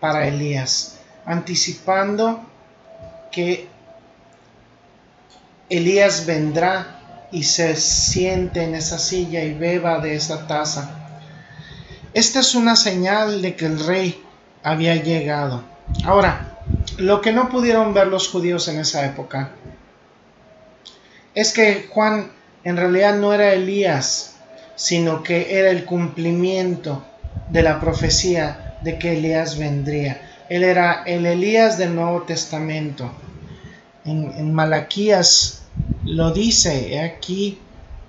para 0.00 0.26
Elías, 0.26 0.98
anticipando 1.24 2.40
que 3.32 3.68
Elías 5.70 6.26
vendrá 6.26 7.28
y 7.32 7.42
se 7.44 7.74
siente 7.76 8.62
en 8.62 8.74
esa 8.74 8.98
silla 8.98 9.42
y 9.42 9.54
beba 9.54 9.98
de 9.98 10.14
esa 10.14 10.46
taza. 10.46 10.90
Esta 12.12 12.40
es 12.40 12.54
una 12.54 12.76
señal 12.76 13.42
de 13.42 13.56
que 13.56 13.66
el 13.66 13.84
rey 13.84 14.22
había 14.62 14.94
llegado. 14.96 15.64
Ahora, 16.04 16.58
lo 16.98 17.20
que 17.20 17.32
no 17.32 17.48
pudieron 17.48 17.92
ver 17.92 18.06
los 18.06 18.28
judíos 18.28 18.68
en 18.68 18.78
esa 18.78 19.04
época 19.04 19.50
es 21.34 21.52
que 21.52 21.88
Juan 21.90 22.30
en 22.64 22.76
realidad 22.76 23.16
no 23.16 23.34
era 23.34 23.52
Elías, 23.52 24.36
sino 24.76 25.22
que 25.22 25.58
era 25.58 25.70
el 25.70 25.84
cumplimiento 25.84 27.04
de 27.50 27.62
la 27.62 27.80
profecía 27.80 28.76
de 28.82 28.98
que 28.98 29.18
Elías 29.18 29.58
vendría. 29.58 30.20
Él 30.48 30.64
era 30.64 31.02
el 31.04 31.26
Elías 31.26 31.78
del 31.78 31.94
Nuevo 31.94 32.22
Testamento. 32.22 33.10
En, 34.04 34.52
Malaquías 34.52 35.62
lo 36.04 36.32
dice, 36.32 37.00
aquí 37.00 37.58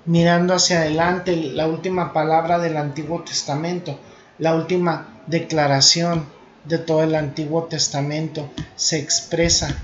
mirando 0.05 0.53
hacia 0.53 0.79
adelante, 0.79 1.35
la 1.35 1.67
última 1.67 2.13
palabra 2.13 2.59
del 2.59 2.77
Antiguo 2.77 3.23
Testamento, 3.23 3.99
la 4.37 4.53
última 4.53 5.21
declaración 5.27 6.25
de 6.65 6.77
todo 6.77 7.03
el 7.03 7.15
Antiguo 7.15 7.63
Testamento 7.63 8.49
se 8.75 8.99
expresa 8.99 9.75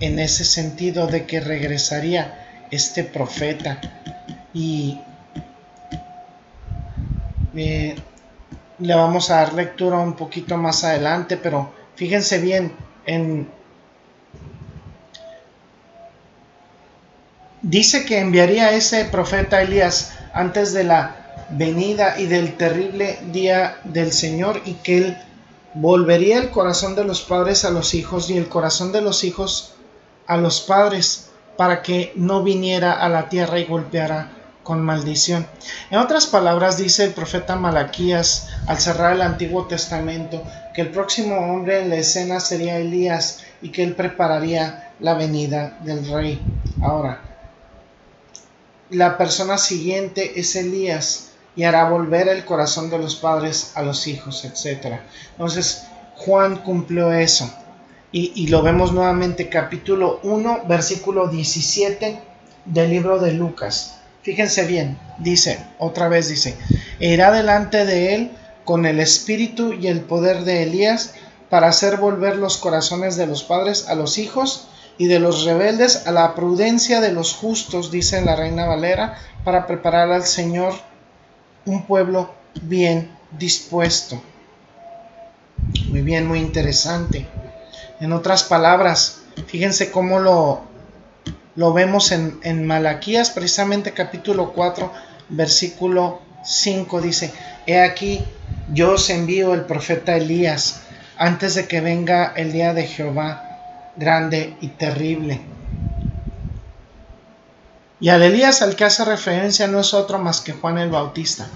en 0.00 0.18
ese 0.18 0.44
sentido 0.44 1.06
de 1.06 1.26
que 1.26 1.40
regresaría 1.40 2.47
este 2.70 3.04
profeta. 3.04 3.80
Y 4.54 5.00
eh, 7.54 7.96
le 8.78 8.94
vamos 8.94 9.30
a 9.30 9.36
dar 9.36 9.54
lectura 9.54 9.98
un 9.98 10.14
poquito 10.14 10.56
más 10.56 10.84
adelante, 10.84 11.36
pero 11.36 11.72
fíjense 11.96 12.38
bien 12.38 12.72
en 13.06 13.48
dice 17.62 18.04
que 18.04 18.20
enviaría 18.20 18.72
ese 18.72 19.04
profeta 19.06 19.62
Elías 19.62 20.12
antes 20.32 20.72
de 20.72 20.84
la 20.84 21.46
venida 21.50 22.18
y 22.18 22.26
del 22.26 22.56
terrible 22.56 23.18
día 23.32 23.78
del 23.84 24.12
Señor 24.12 24.62
y 24.64 24.74
que 24.74 24.98
él 24.98 25.18
volvería 25.74 26.38
el 26.38 26.50
corazón 26.50 26.94
de 26.94 27.04
los 27.04 27.22
padres 27.22 27.64
a 27.64 27.70
los 27.70 27.94
hijos 27.94 28.30
y 28.30 28.36
el 28.36 28.48
corazón 28.48 28.92
de 28.92 29.00
los 29.00 29.24
hijos 29.24 29.74
a 30.26 30.36
los 30.36 30.60
padres 30.60 31.27
para 31.58 31.82
que 31.82 32.12
no 32.14 32.44
viniera 32.44 32.92
a 32.92 33.08
la 33.08 33.28
tierra 33.28 33.58
y 33.58 33.64
golpeara 33.64 34.30
con 34.62 34.80
maldición. 34.80 35.44
En 35.90 35.98
otras 35.98 36.28
palabras, 36.28 36.78
dice 36.78 37.02
el 37.02 37.14
profeta 37.14 37.56
Malaquías 37.56 38.46
al 38.68 38.78
cerrar 38.78 39.14
el 39.14 39.22
Antiguo 39.22 39.66
Testamento 39.66 40.40
que 40.72 40.82
el 40.82 40.90
próximo 40.92 41.36
hombre 41.36 41.80
en 41.80 41.88
la 41.88 41.96
escena 41.96 42.38
sería 42.38 42.78
Elías 42.78 43.40
y 43.60 43.70
que 43.70 43.82
él 43.82 43.96
prepararía 43.96 44.92
la 45.00 45.14
venida 45.14 45.76
del 45.80 46.08
rey. 46.08 46.40
Ahora, 46.80 47.22
la 48.90 49.18
persona 49.18 49.58
siguiente 49.58 50.38
es 50.38 50.54
Elías 50.54 51.30
y 51.56 51.64
hará 51.64 51.90
volver 51.90 52.28
el 52.28 52.44
corazón 52.44 52.88
de 52.88 53.00
los 53.00 53.16
padres 53.16 53.72
a 53.74 53.82
los 53.82 54.06
hijos, 54.06 54.44
etc. 54.44 55.00
Entonces, 55.32 55.88
Juan 56.14 56.58
cumplió 56.58 57.12
eso. 57.12 57.52
Y, 58.10 58.46
lo 58.46 58.62
vemos 58.62 58.92
nuevamente 58.92 59.50
capítulo 59.50 60.20
1, 60.22 60.62
versículo 60.66 61.28
17 61.28 62.18
del 62.64 62.90
libro 62.90 63.18
de 63.18 63.32
Lucas. 63.32 63.98
Fíjense 64.22 64.66
bien, 64.66 64.98
dice, 65.18 65.58
otra 65.78 66.08
vez 66.08 66.28
dice, 66.28 66.56
irá 67.00 67.30
delante 67.30 67.84
de 67.84 68.14
él 68.14 68.30
con 68.64 68.86
el 68.86 68.98
espíritu 68.98 69.74
y 69.74 69.88
el 69.88 70.00
poder 70.00 70.44
de 70.44 70.62
Elías 70.62 71.14
para 71.50 71.68
hacer 71.68 71.98
volver 71.98 72.36
los 72.36 72.56
corazones 72.56 73.16
de 73.16 73.26
los 73.26 73.42
padres 73.42 73.88
a 73.88 73.94
los 73.94 74.16
hijos 74.16 74.68
y 74.96 75.06
de 75.06 75.18
los 75.18 75.44
rebeldes 75.44 76.06
a 76.06 76.10
la 76.10 76.34
prudencia 76.34 77.02
de 77.02 77.12
los 77.12 77.34
justos, 77.34 77.90
dice 77.90 78.22
la 78.22 78.36
reina 78.36 78.64
Valera, 78.64 79.18
para 79.44 79.66
preparar 79.66 80.10
al 80.12 80.24
Señor 80.24 80.72
un 81.66 81.84
pueblo 81.84 82.30
bien 82.62 83.10
dispuesto. 83.38 84.20
Muy 85.88 86.00
bien, 86.00 86.26
muy 86.26 86.38
interesante. 86.38 87.26
En 88.00 88.12
otras 88.12 88.44
palabras, 88.44 89.22
fíjense 89.46 89.90
cómo 89.90 90.20
lo, 90.20 90.62
lo 91.56 91.72
vemos 91.72 92.12
en, 92.12 92.38
en 92.42 92.66
Malaquías, 92.66 93.30
precisamente 93.30 93.92
capítulo 93.92 94.52
4, 94.52 94.92
versículo 95.30 96.20
5, 96.44 97.00
dice, 97.00 97.32
He 97.66 97.80
aquí, 97.80 98.24
yo 98.72 98.92
os 98.92 99.10
envío 99.10 99.54
el 99.54 99.62
profeta 99.62 100.16
Elías 100.16 100.82
antes 101.16 101.54
de 101.54 101.66
que 101.66 101.80
venga 101.80 102.32
el 102.36 102.52
día 102.52 102.72
de 102.74 102.86
Jehová 102.86 103.44
grande 103.96 104.56
y 104.60 104.68
terrible. 104.68 105.40
Y 108.00 108.10
al 108.10 108.22
Elías 108.22 108.62
al 108.62 108.76
que 108.76 108.84
hace 108.84 109.04
referencia 109.04 109.66
no 109.66 109.80
es 109.80 109.92
otro 109.92 110.20
más 110.20 110.40
que 110.40 110.52
Juan 110.52 110.78
el 110.78 110.90
Bautista. 110.90 111.48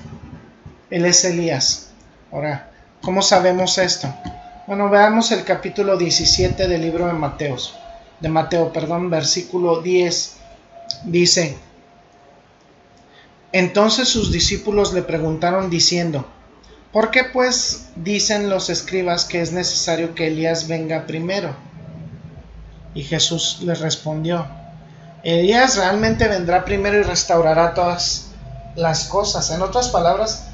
Él 0.91 1.07
es 1.07 1.25
Elías. 1.25 1.91
Ahora, 2.33 2.71
¿cómo 3.01 3.23
sabemos 3.23 3.79
esto? 3.79 4.13
Bueno, 4.65 4.89
veamos 4.89 5.33
el 5.33 5.43
capítulo 5.43 5.97
17 5.97 6.69
del 6.69 6.83
libro 6.83 7.09
de 7.09 7.15
Mateos. 7.15 7.75
De 8.21 8.29
Mateo, 8.29 8.73
perdón, 8.73 9.11
versículo 9.11 9.83
10. 9.83 10.37
Dice, 11.07 11.59
entonces 13.51 14.09
sus 14.09 14.31
discípulos 14.31 14.93
le 14.93 15.03
preguntaron 15.03 15.69
diciendo, 15.69 16.27
¿por 16.93 17.11
qué 17.11 17.25
pues 17.25 17.89
dicen 17.97 18.49
los 18.49 18.71
escribas 18.71 19.25
que 19.25 19.41
es 19.41 19.51
necesario 19.51 20.15
que 20.15 20.29
Elías 20.29 20.69
venga 20.69 21.09
primero? 21.09 21.57
Y 22.95 23.03
Jesús 23.03 23.59
les 23.63 23.81
respondió, 23.81 24.47
Elías 25.25 25.77
realmente 25.77 26.29
vendrá 26.29 26.65
primero 26.65 27.01
y 27.01 27.03
restaurará 27.03 27.75
todas 27.75 28.29
las 28.77 29.09
cosas. 29.09 29.51
En 29.51 29.61
otras 29.61 29.89
palabras, 29.89 30.52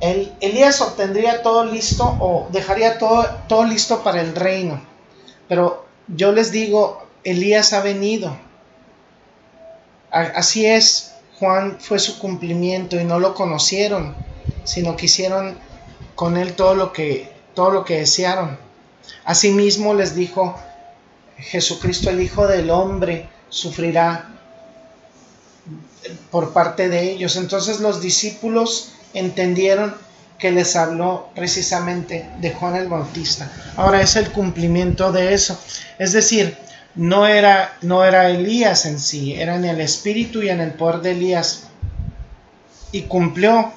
el, 0.00 0.32
Elías 0.40 0.80
obtendría 0.80 1.42
todo 1.42 1.64
listo 1.64 2.16
o 2.20 2.48
dejaría 2.50 2.98
todo, 2.98 3.26
todo 3.48 3.64
listo 3.64 4.02
para 4.02 4.20
el 4.20 4.34
reino. 4.34 4.80
Pero 5.48 5.86
yo 6.08 6.32
les 6.32 6.50
digo, 6.50 7.06
Elías 7.24 7.72
ha 7.72 7.80
venido. 7.80 8.36
Así 10.10 10.66
es, 10.66 11.14
Juan 11.38 11.78
fue 11.80 11.98
su 11.98 12.18
cumplimiento 12.18 12.98
y 12.98 13.04
no 13.04 13.18
lo 13.18 13.34
conocieron, 13.34 14.16
sino 14.64 14.96
que 14.96 15.06
hicieron 15.06 15.58
con 16.14 16.36
él 16.36 16.54
todo 16.54 16.74
lo 16.74 16.92
que, 16.92 17.32
todo 17.54 17.70
lo 17.70 17.84
que 17.84 17.98
desearon. 17.98 18.58
Asimismo 19.24 19.94
les 19.94 20.14
dijo, 20.14 20.56
Jesucristo 21.36 22.10
el 22.10 22.22
Hijo 22.22 22.46
del 22.46 22.70
Hombre 22.70 23.28
sufrirá 23.48 24.30
por 26.30 26.52
parte 26.52 26.88
de 26.88 27.10
ellos. 27.12 27.36
Entonces 27.36 27.80
los 27.80 28.00
discípulos 28.00 28.92
entendieron 29.16 29.94
que 30.38 30.50
les 30.50 30.76
habló 30.76 31.30
precisamente 31.34 32.28
de 32.40 32.52
Juan 32.52 32.76
el 32.76 32.88
Bautista. 32.88 33.50
Ahora 33.76 34.02
es 34.02 34.16
el 34.16 34.30
cumplimiento 34.30 35.10
de 35.10 35.34
eso. 35.34 35.58
Es 35.98 36.12
decir, 36.12 36.56
no 36.94 37.26
era, 37.26 37.76
no 37.82 38.04
era 38.04 38.28
Elías 38.28 38.84
en 38.86 39.00
sí, 39.00 39.34
era 39.34 39.56
en 39.56 39.64
el 39.64 39.80
espíritu 39.80 40.42
y 40.42 40.50
en 40.50 40.60
el 40.60 40.72
poder 40.72 41.00
de 41.00 41.12
Elías. 41.12 41.68
Y 42.92 43.02
cumplió 43.02 43.72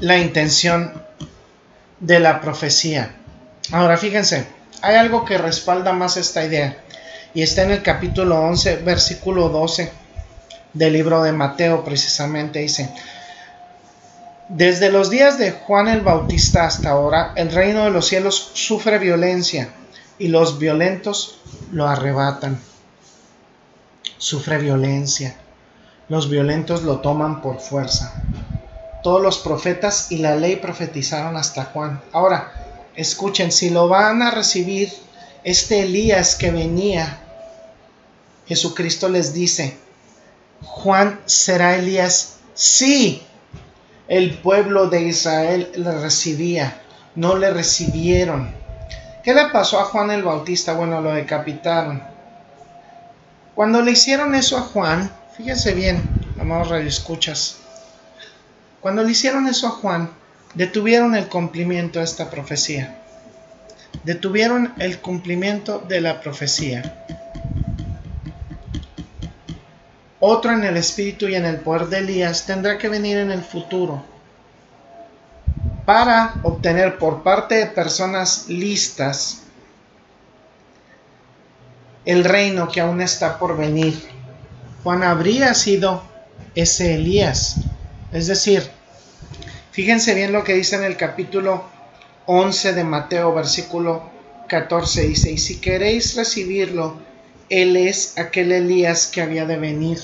la 0.00 0.18
intención 0.18 1.02
de 2.00 2.20
la 2.20 2.40
profecía. 2.40 3.14
Ahora 3.72 3.96
fíjense, 3.96 4.46
hay 4.80 4.96
algo 4.96 5.24
que 5.24 5.38
respalda 5.38 5.92
más 5.92 6.16
esta 6.16 6.44
idea 6.44 6.78
y 7.34 7.42
está 7.42 7.62
en 7.62 7.72
el 7.72 7.82
capítulo 7.82 8.40
11, 8.40 8.76
versículo 8.76 9.48
12 9.48 9.92
del 10.72 10.92
libro 10.92 11.22
de 11.22 11.32
Mateo 11.32 11.84
precisamente. 11.84 12.60
Dice, 12.60 12.90
desde 14.48 14.90
los 14.90 15.10
días 15.10 15.38
de 15.38 15.52
Juan 15.52 15.88
el 15.88 16.00
Bautista 16.00 16.64
hasta 16.64 16.90
ahora, 16.90 17.32
el 17.36 17.52
reino 17.52 17.84
de 17.84 17.90
los 17.90 18.06
cielos 18.06 18.50
sufre 18.54 18.98
violencia 18.98 19.70
y 20.18 20.28
los 20.28 20.58
violentos 20.58 21.38
lo 21.70 21.86
arrebatan. 21.86 22.58
Sufre 24.16 24.58
violencia. 24.58 25.36
Los 26.08 26.30
violentos 26.30 26.82
lo 26.82 27.00
toman 27.00 27.42
por 27.42 27.60
fuerza. 27.60 28.22
Todos 29.02 29.20
los 29.20 29.38
profetas 29.38 30.10
y 30.10 30.18
la 30.18 30.34
ley 30.34 30.56
profetizaron 30.56 31.36
hasta 31.36 31.66
Juan. 31.66 32.00
Ahora, 32.12 32.52
escuchen, 32.96 33.52
si 33.52 33.68
lo 33.70 33.88
van 33.88 34.22
a 34.22 34.30
recibir, 34.30 34.90
este 35.44 35.82
Elías 35.82 36.34
que 36.34 36.50
venía, 36.50 37.20
Jesucristo 38.46 39.08
les 39.08 39.34
dice, 39.34 39.76
Juan 40.62 41.20
será 41.26 41.76
Elías, 41.76 42.38
sí, 42.54 43.22
el 44.08 44.38
pueblo 44.38 44.88
de 44.88 45.02
Israel 45.02 45.70
le 45.76 45.92
recibía, 46.00 46.80
no 47.14 47.36
le 47.36 47.50
recibieron. 47.50 48.50
¿Qué 49.22 49.34
le 49.34 49.48
pasó 49.48 49.78
a 49.78 49.84
Juan 49.84 50.10
el 50.10 50.22
Bautista? 50.22 50.72
Bueno, 50.72 51.00
lo 51.02 51.12
decapitaron. 51.12 52.02
Cuando 53.54 53.82
le 53.82 53.90
hicieron 53.90 54.34
eso 54.34 54.56
a 54.56 54.62
Juan, 54.62 55.10
fíjense 55.36 55.74
bien, 55.74 56.02
amados 56.40 56.68
radioescuchas, 56.68 57.58
cuando 58.80 59.02
le 59.02 59.10
hicieron 59.10 59.46
eso 59.48 59.66
a 59.66 59.70
Juan, 59.70 60.10
detuvieron 60.54 61.14
el 61.14 61.28
cumplimiento 61.28 61.98
de 61.98 62.04
esta 62.06 62.30
profecía. 62.30 62.96
Detuvieron 64.04 64.72
el 64.78 65.00
cumplimiento 65.00 65.80
de 65.80 66.00
la 66.00 66.20
profecía. 66.20 67.04
Otro 70.30 70.52
en 70.52 70.62
el 70.62 70.76
espíritu 70.76 71.26
y 71.26 71.36
en 71.36 71.46
el 71.46 71.60
poder 71.60 71.86
de 71.86 72.00
Elías 72.00 72.44
tendrá 72.44 72.76
que 72.76 72.90
venir 72.90 73.16
en 73.16 73.30
el 73.30 73.42
futuro 73.42 74.04
para 75.86 76.34
obtener 76.42 76.98
por 76.98 77.22
parte 77.22 77.54
de 77.54 77.66
personas 77.66 78.46
listas 78.46 79.44
el 82.04 82.24
reino 82.24 82.68
que 82.68 82.82
aún 82.82 83.00
está 83.00 83.38
por 83.38 83.56
venir. 83.56 83.94
Juan 84.84 85.02
habría 85.02 85.54
sido 85.54 86.02
ese 86.54 86.96
Elías. 86.96 87.60
Es 88.12 88.26
decir, 88.26 88.70
Fíjense 89.70 90.12
bien 90.12 90.32
lo 90.32 90.44
que 90.44 90.52
dice 90.52 90.76
en 90.76 90.84
el 90.84 90.98
capítulo 90.98 91.64
11 92.26 92.74
de 92.74 92.84
Mateo, 92.84 93.32
versículo 93.32 94.10
14. 94.46 95.08
Dice, 95.08 95.30
y 95.30 95.38
si 95.38 95.58
queréis 95.58 96.16
recibirlo, 96.16 97.07
Él 97.50 97.76
es 97.76 98.18
aquel 98.18 98.52
Elías 98.52 99.06
que 99.06 99.22
había 99.22 99.46
de 99.46 99.56
venir. 99.56 99.98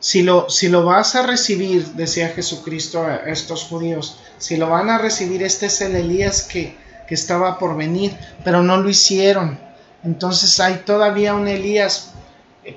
Si 0.00 0.22
lo, 0.22 0.50
si 0.50 0.68
lo 0.68 0.84
vas 0.84 1.14
a 1.14 1.22
recibir, 1.22 1.86
decía 1.94 2.28
Jesucristo 2.30 3.04
a 3.04 3.16
estos 3.26 3.64
judíos, 3.64 4.18
si 4.38 4.56
lo 4.56 4.68
van 4.68 4.90
a 4.90 4.98
recibir, 4.98 5.42
este 5.42 5.66
es 5.66 5.80
el 5.80 5.94
Elías 5.94 6.42
que, 6.42 6.76
que 7.06 7.14
estaba 7.14 7.58
por 7.58 7.76
venir, 7.76 8.16
pero 8.44 8.62
no 8.62 8.78
lo 8.78 8.88
hicieron. 8.88 9.60
Entonces 10.02 10.58
hay 10.58 10.82
todavía 10.84 11.34
un 11.34 11.46
Elías 11.46 12.12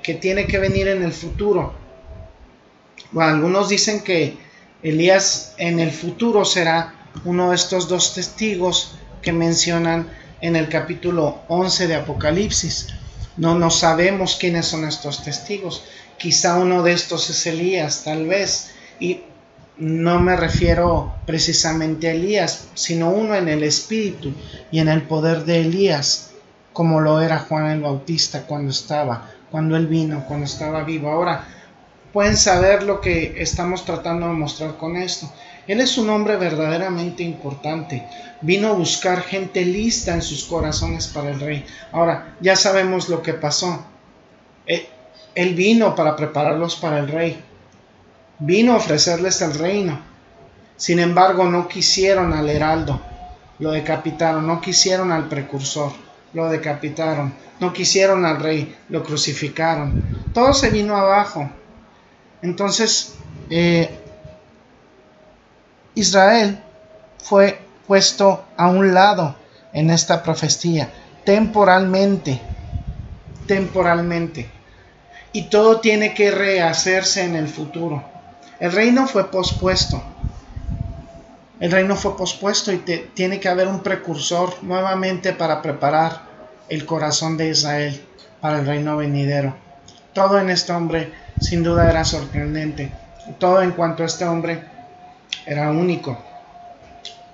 que 0.02 0.14
tiene 0.14 0.46
que 0.46 0.58
venir 0.58 0.88
en 0.88 1.02
el 1.02 1.12
futuro. 1.12 1.74
Bueno, 3.10 3.34
algunos 3.34 3.68
dicen 3.68 4.02
que 4.02 4.38
Elías 4.82 5.54
en 5.58 5.80
el 5.80 5.90
futuro 5.90 6.44
será 6.44 6.94
uno 7.24 7.50
de 7.50 7.56
estos 7.56 7.88
dos 7.88 8.14
testigos 8.14 8.94
que 9.22 9.32
mencionan 9.32 10.08
en 10.40 10.56
el 10.56 10.68
capítulo 10.68 11.40
11 11.48 11.86
de 11.86 11.94
Apocalipsis. 11.96 12.88
No, 13.36 13.58
no 13.58 13.70
sabemos 13.70 14.36
quiénes 14.36 14.66
son 14.66 14.84
estos 14.84 15.22
testigos. 15.22 15.84
Quizá 16.18 16.56
uno 16.56 16.82
de 16.82 16.92
estos 16.92 17.28
es 17.30 17.46
Elías, 17.46 18.02
tal 18.04 18.26
vez. 18.26 18.70
Y 18.98 19.22
no 19.78 20.20
me 20.20 20.36
refiero 20.36 21.14
precisamente 21.26 22.08
a 22.08 22.12
Elías, 22.12 22.68
sino 22.74 23.10
uno 23.10 23.34
en 23.34 23.48
el 23.48 23.62
espíritu 23.62 24.32
y 24.70 24.78
en 24.78 24.88
el 24.88 25.02
poder 25.02 25.44
de 25.44 25.60
Elías, 25.60 26.30
como 26.72 27.00
lo 27.00 27.20
era 27.20 27.40
Juan 27.40 27.70
el 27.70 27.82
Bautista 27.82 28.46
cuando 28.46 28.70
estaba, 28.70 29.30
cuando 29.50 29.76
él 29.76 29.86
vino, 29.86 30.24
cuando 30.26 30.46
estaba 30.46 30.82
vivo. 30.82 31.10
Ahora, 31.10 31.46
pueden 32.12 32.36
saber 32.36 32.82
lo 32.82 33.00
que 33.02 33.34
estamos 33.42 33.84
tratando 33.84 34.28
de 34.28 34.32
mostrar 34.32 34.78
con 34.78 34.96
esto. 34.96 35.30
Él 35.66 35.80
es 35.80 35.98
un 35.98 36.10
hombre 36.10 36.36
verdaderamente 36.36 37.22
importante. 37.22 38.06
Vino 38.40 38.68
a 38.68 38.72
buscar 38.72 39.22
gente 39.22 39.64
lista 39.64 40.14
en 40.14 40.22
sus 40.22 40.44
corazones 40.44 41.08
para 41.08 41.30
el 41.30 41.40
rey. 41.40 41.64
Ahora, 41.92 42.36
ya 42.40 42.54
sabemos 42.54 43.08
lo 43.08 43.22
que 43.22 43.34
pasó. 43.34 43.84
Eh, 44.66 44.88
él 45.34 45.54
vino 45.54 45.94
para 45.94 46.14
prepararlos 46.14 46.76
para 46.76 46.98
el 46.98 47.08
rey. 47.08 47.42
Vino 48.38 48.74
a 48.74 48.76
ofrecerles 48.76 49.42
el 49.42 49.54
reino. 49.54 50.00
Sin 50.76 51.00
embargo, 51.00 51.44
no 51.44 51.66
quisieron 51.68 52.32
al 52.32 52.48
heraldo. 52.48 53.00
Lo 53.58 53.72
decapitaron. 53.72 54.46
No 54.46 54.60
quisieron 54.60 55.10
al 55.10 55.28
precursor. 55.28 55.92
Lo 56.32 56.48
decapitaron. 56.48 57.34
No 57.58 57.72
quisieron 57.72 58.24
al 58.24 58.40
rey. 58.40 58.76
Lo 58.88 59.02
crucificaron. 59.02 60.04
Todo 60.32 60.52
se 60.52 60.70
vino 60.70 60.96
abajo. 60.96 61.50
Entonces, 62.42 63.16
eh, 63.50 64.05
Israel 65.96 66.58
fue 67.16 67.58
puesto 67.86 68.44
a 68.56 68.68
un 68.68 68.92
lado 68.92 69.34
en 69.72 69.90
esta 69.90 70.22
profecía, 70.22 70.90
temporalmente, 71.24 72.38
temporalmente. 73.46 74.50
Y 75.32 75.44
todo 75.44 75.80
tiene 75.80 76.12
que 76.12 76.30
rehacerse 76.30 77.24
en 77.24 77.34
el 77.34 77.48
futuro. 77.48 78.04
El 78.60 78.72
reino 78.72 79.08
fue 79.08 79.30
pospuesto. 79.30 80.02
El 81.60 81.72
reino 81.72 81.96
fue 81.96 82.14
pospuesto 82.14 82.72
y 82.72 82.78
tiene 83.14 83.40
que 83.40 83.48
haber 83.48 83.66
un 83.66 83.80
precursor 83.80 84.62
nuevamente 84.62 85.32
para 85.32 85.62
preparar 85.62 86.20
el 86.68 86.84
corazón 86.84 87.38
de 87.38 87.48
Israel 87.48 88.04
para 88.42 88.58
el 88.58 88.66
reino 88.66 88.98
venidero. 88.98 89.56
Todo 90.12 90.38
en 90.38 90.50
este 90.50 90.72
hombre 90.72 91.12
sin 91.40 91.62
duda 91.62 91.88
era 91.88 92.04
sorprendente. 92.04 92.92
Todo 93.38 93.62
en 93.62 93.70
cuanto 93.70 94.02
a 94.02 94.06
este 94.06 94.26
hombre 94.26 94.75
era 95.46 95.70
único. 95.70 96.18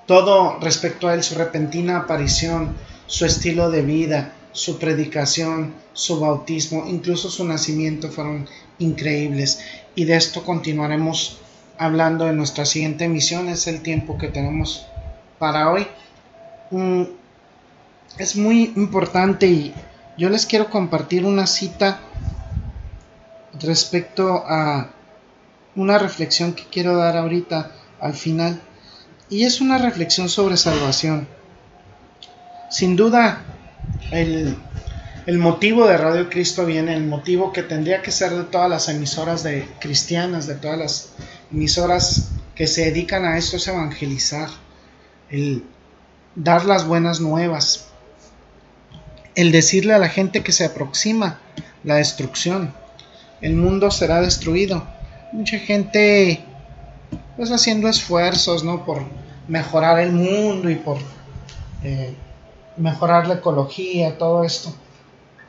Todo 0.07 0.59
respecto 0.61 1.09
a 1.09 1.15
él, 1.15 1.23
su 1.23 1.35
repentina 1.37 1.99
aparición, 1.99 2.75
su 3.07 3.25
estilo 3.25 3.71
de 3.71 3.83
vida, 3.83 4.33
su 4.53 4.79
predicación, 4.79 5.75
su 5.93 6.21
bautismo, 6.21 6.85
incluso 6.87 7.31
su 7.31 7.45
nacimiento 7.45 8.11
fueron 8.11 8.47
increíbles. 8.79 9.61
Y 9.95 10.05
de 10.05 10.17
esto 10.17 10.45
continuaremos 10.45 11.39
hablando 11.79 12.29
en 12.29 12.37
nuestra 12.37 12.65
siguiente 12.65 13.05
emisión. 13.05 13.49
Es 13.49 13.67
el 13.67 13.83
tiempo 13.83 14.19
que 14.19 14.29
tenemos 14.29 14.87
para 15.39 15.71
hoy. 15.71 15.87
Mm, 16.71 17.05
es 18.19 18.37
muy 18.37 18.73
importante 18.77 19.47
y 19.47 19.75
yo 20.19 20.29
les 20.29 20.47
quiero 20.47 20.69
compartir 20.69 21.25
una 21.25 21.47
cita 21.47 22.01
respecto 23.61 24.45
a 24.47 24.91
una 25.75 25.99
reflexión 25.99 26.53
que 26.53 26.65
quiero 26.65 26.97
dar 26.97 27.17
ahorita 27.17 27.73
al 28.03 28.15
final. 28.15 28.61
Y 29.31 29.45
es 29.45 29.63
una 29.63 29.79
reflexión 29.79 30.29
sobre 30.29 30.59
salvación. 30.59 31.27
Sin 32.69 32.97
duda, 32.97 33.43
el, 34.11 34.59
motivo 35.39 35.87
de 35.87 35.97
Radio 35.97 36.29
Cristo 36.29 36.67
viene, 36.67 36.95
el 36.95 37.05
motivo 37.05 37.53
que 37.53 37.63
tendría 37.63 38.03
que 38.03 38.11
ser 38.11 38.33
de 38.33 38.45
todas 38.45 38.69
las 38.69 38.89
emisoras 38.89 39.43
de 39.43 39.67
cristianas, 39.81 40.47
de 40.47 40.57
todas 40.57 40.79
las 40.79 41.13
emisoras 41.51 42.31
que 42.55 42.67
se 42.67 42.87
dedican 42.87 43.25
a 43.25 43.39
esto 43.39 43.57
es 43.57 43.69
evangelizar, 43.69 44.49
el 45.31 45.65
dar 46.35 46.67
las 46.67 46.87
buenas 46.87 47.21
nuevas, 47.21 47.87
el 49.35 49.53
decirle 49.53 49.95
a 49.95 49.99
la 49.99 50.09
gente 50.09 50.43
que 50.43 50.53
se 50.53 50.65
aproxima 50.65 51.39
la 51.85 51.97
destrucción, 51.97 52.75
el 53.41 53.55
mundo 53.55 53.91
será 53.91 54.21
destruido. 54.21 54.87
Mucha 55.33 55.59
gente 55.59 56.45
pues 57.37 57.51
haciendo 57.51 57.89
esfuerzos, 57.89 58.65
¿no? 58.65 58.85
Por 58.85 59.03
mejorar 59.49 59.99
el 60.01 60.13
mundo 60.13 60.71
y 60.71 60.77
por 60.77 60.99
eh, 61.83 62.15
mejorar 62.77 63.27
la 63.27 63.35
ecología, 63.35 64.19
todo 64.19 64.45
esto. 64.45 64.73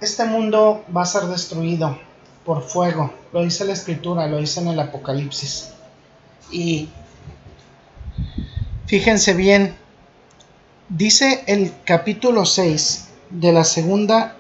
Este 0.02 0.26
mundo 0.26 0.84
va 0.96 1.04
a 1.04 1.06
ser 1.06 1.24
destruido 1.24 1.98
por 2.46 2.62
fuego, 2.62 3.14
lo 3.32 3.44
dice 3.44 3.66
la 3.66 3.74
escritura, 3.74 4.28
lo 4.28 4.38
dice 4.38 4.60
en 4.60 4.68
el 4.68 4.80
Apocalipsis. 4.80 5.70
Y 6.52 6.90
fíjense 8.86 9.34
bien, 9.34 9.76
dice 10.90 11.44
el 11.48 11.74
capítulo 11.86 12.46
6 12.46 13.08
de 13.30 13.52
la 13.54 13.64
segunda 13.64 14.36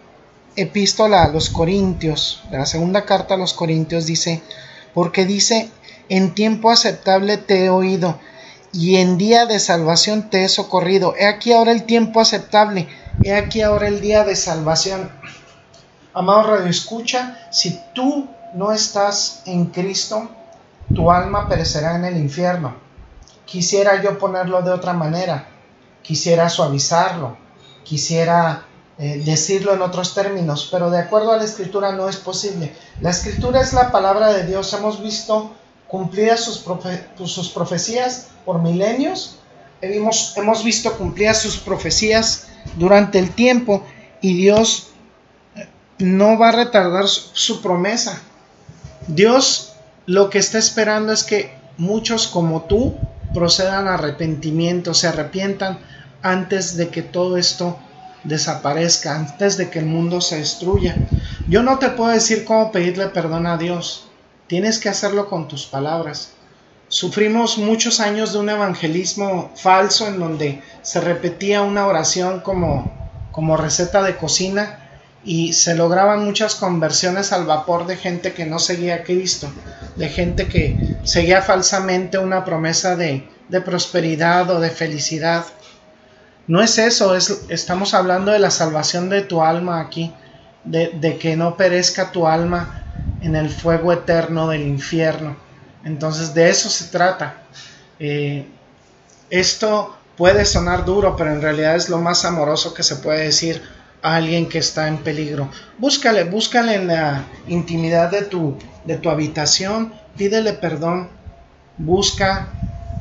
epístola 0.56 1.24
a 1.24 1.30
los 1.30 1.50
Corintios, 1.50 2.44
de 2.52 2.58
la 2.58 2.66
segunda 2.66 3.06
carta 3.06 3.36
a 3.36 3.38
los 3.38 3.54
Corintios, 3.54 4.06
dice, 4.06 4.42
porque 4.94 5.26
dice, 5.26 5.70
en 6.10 6.34
tiempo 6.34 6.72
aceptable 6.72 7.38
te 7.38 7.66
he 7.66 7.70
oído, 7.70 8.20
y 8.72 8.96
en 8.96 9.18
día 9.18 9.46
de 9.46 9.60
salvación 9.60 10.30
te 10.30 10.44
he 10.44 10.50
socorrido. 10.50 11.14
He 11.18 11.28
aquí 11.28 11.54
ahora 11.54 11.72
el 11.72 11.84
tiempo 11.84 12.20
aceptable, 12.20 12.88
he 13.24 13.34
aquí 13.34 13.62
ahora 13.62 13.88
el 13.88 14.02
día 14.02 14.24
de 14.24 14.36
salvación. 14.36 15.12
Amado 16.14 16.44
Radio 16.44 16.68
Escucha, 16.68 17.48
si 17.52 17.80
tú 17.94 18.28
no 18.54 18.72
estás 18.72 19.44
en 19.46 19.68
Cristo, 19.68 20.30
tu 20.94 21.12
alma 21.12 21.48
perecerá 21.48 21.96
en 21.96 22.06
el 22.06 22.18
infierno. 22.18 22.76
Quisiera 23.46 24.02
yo 24.02 24.18
ponerlo 24.18 24.62
de 24.62 24.72
otra 24.72 24.94
manera, 24.94 25.48
quisiera 26.02 26.50
suavizarlo, 26.50 27.38
quisiera 27.84 28.66
eh, 28.98 29.22
decirlo 29.26 29.74
en 29.74 29.82
otros 29.82 30.14
términos, 30.14 30.70
pero 30.72 30.90
de 30.90 31.00
acuerdo 31.00 31.32
a 31.32 31.38
la 31.38 31.44
escritura 31.44 31.92
no 31.94 32.08
es 32.10 32.18
posible. 32.18 32.76
La 33.02 33.10
escritura 33.10 33.62
es 33.62 33.74
la 33.74 33.92
palabra 33.92 34.32
de 34.34 34.46
Dios. 34.46 34.72
Hemos 34.74 35.02
visto 35.02 35.52
cumplidas 35.94 36.40
sus, 36.40 36.66
sus 37.26 37.50
profecías 37.50 38.30
por 38.46 38.60
milenios. 38.60 39.38
Hemos, 39.80 40.36
hemos 40.36 40.64
visto 40.64 40.98
cumplidas 40.98 41.40
sus 41.40 41.58
profecías 41.58 42.48
durante 42.78 43.20
el 43.20 43.30
tiempo 43.30 43.86
y 44.20 44.34
Dios 44.34 44.88
eh, 45.56 45.68
no 46.00 46.40
va 46.40 46.50
a 46.50 46.54
retardar 46.54 47.08
su 47.08 47.62
promesa. 47.62 48.20
Dios 49.06 49.74
lo 50.08 50.32
que 50.32 50.40
está 50.40 50.58
esperando 50.58 51.14
es 51.14 51.24
que 51.24 51.56
muchos 51.78 52.26
como 52.26 52.64
tú 52.64 52.96
procedan 53.32 53.88
a 53.88 53.94
arrepentimiento, 53.94 54.96
se 54.96 55.10
arrepientan 55.10 55.78
antes 56.24 56.76
de 56.76 56.90
que 56.90 57.04
todo 57.04 57.38
esto 57.38 57.78
desaparezca, 58.24 59.16
antes 59.16 59.58
de 59.58 59.70
que 59.70 59.78
el 59.78 59.86
mundo 59.86 60.22
se 60.22 60.40
destruya. 60.40 60.96
Yo 61.48 61.62
no 61.62 61.78
te 61.78 61.90
puedo 61.90 62.10
decir 62.10 62.46
cómo 62.46 62.72
pedirle 62.72 63.10
perdón 63.10 63.46
a 63.46 63.60
Dios. 63.60 64.08
Tienes 64.48 64.80
que 64.80 64.90
hacerlo 64.90 65.30
con 65.30 65.48
tus 65.48 65.66
palabras. 65.66 66.34
Sufrimos 66.88 67.58
muchos 67.58 68.00
años 68.00 68.34
de 68.34 68.40
un 68.40 68.50
evangelismo 68.50 69.52
falso 69.56 70.08
en 70.08 70.20
donde 70.20 70.62
se 70.82 71.02
repetía 71.02 71.62
una 71.62 71.88
oración 71.88 72.42
como, 72.42 72.92
como 73.32 73.58
receta 73.58 74.04
de 74.04 74.16
cocina 74.18 74.80
y 75.24 75.54
se 75.54 75.76
lograban 75.76 76.26
muchas 76.26 76.56
conversiones 76.56 77.32
al 77.32 77.46
vapor 77.46 77.88
de 77.88 77.98
gente 77.98 78.34
que 78.34 78.46
no 78.46 78.60
seguía 78.60 78.96
a 78.96 79.04
Cristo, 79.04 79.52
de 79.96 80.10
gente 80.10 80.48
que 80.48 80.98
seguía 81.04 81.42
falsamente 81.42 82.18
una 82.18 82.44
promesa 82.46 82.96
de, 82.96 83.28
de 83.50 83.62
prosperidad 83.62 84.50
o 84.52 84.60
de 84.60 84.70
felicidad 84.70 85.46
no 86.46 86.62
es 86.62 86.78
eso, 86.78 87.16
es, 87.16 87.46
estamos 87.48 87.94
hablando 87.94 88.32
de 88.32 88.40
la 88.40 88.52
salvación 88.52 89.10
de 89.10 89.22
tu 89.22 89.42
alma 89.42 89.80
aquí, 89.80 90.14
de, 90.66 91.18
que 91.18 91.38
no 91.38 91.56
perezca 91.56 92.12
tu 92.12 92.28
alma 92.28 92.83
en 93.22 93.36
el 93.36 93.50
fuego 93.50 93.94
eterno 93.94 94.48
del 94.50 94.62
infierno. 94.62 95.36
Entonces 95.84 96.34
de 96.34 96.50
eso 96.50 96.70
se 96.70 96.86
trata. 96.86 97.44
Eh, 98.00 98.48
esto 99.30 99.98
puede 100.18 100.46
sonar 100.46 100.86
duro, 100.86 101.16
pero 101.16 101.32
en 101.32 101.42
realidad 101.42 101.76
es 101.76 101.90
lo 101.90 102.00
más 102.00 102.26
amoroso 102.26 102.74
que 102.74 102.84
se 102.84 102.98
puede 102.98 103.26
decir 103.26 103.62
a 104.02 104.16
alguien 104.16 104.48
que 104.48 104.60
está 104.60 104.88
en 104.88 104.98
peligro. 104.98 105.50
Búscale, 105.78 106.24
búscale 106.26 106.76
en 106.76 106.88
la 106.88 107.24
intimidad 107.48 108.12
de 108.12 108.24
tu, 108.24 108.58
de 108.86 108.98
tu 108.98 109.10
habitación, 109.10 109.94
pídele 110.18 110.54
perdón, 110.54 111.10
busca 111.78 112.50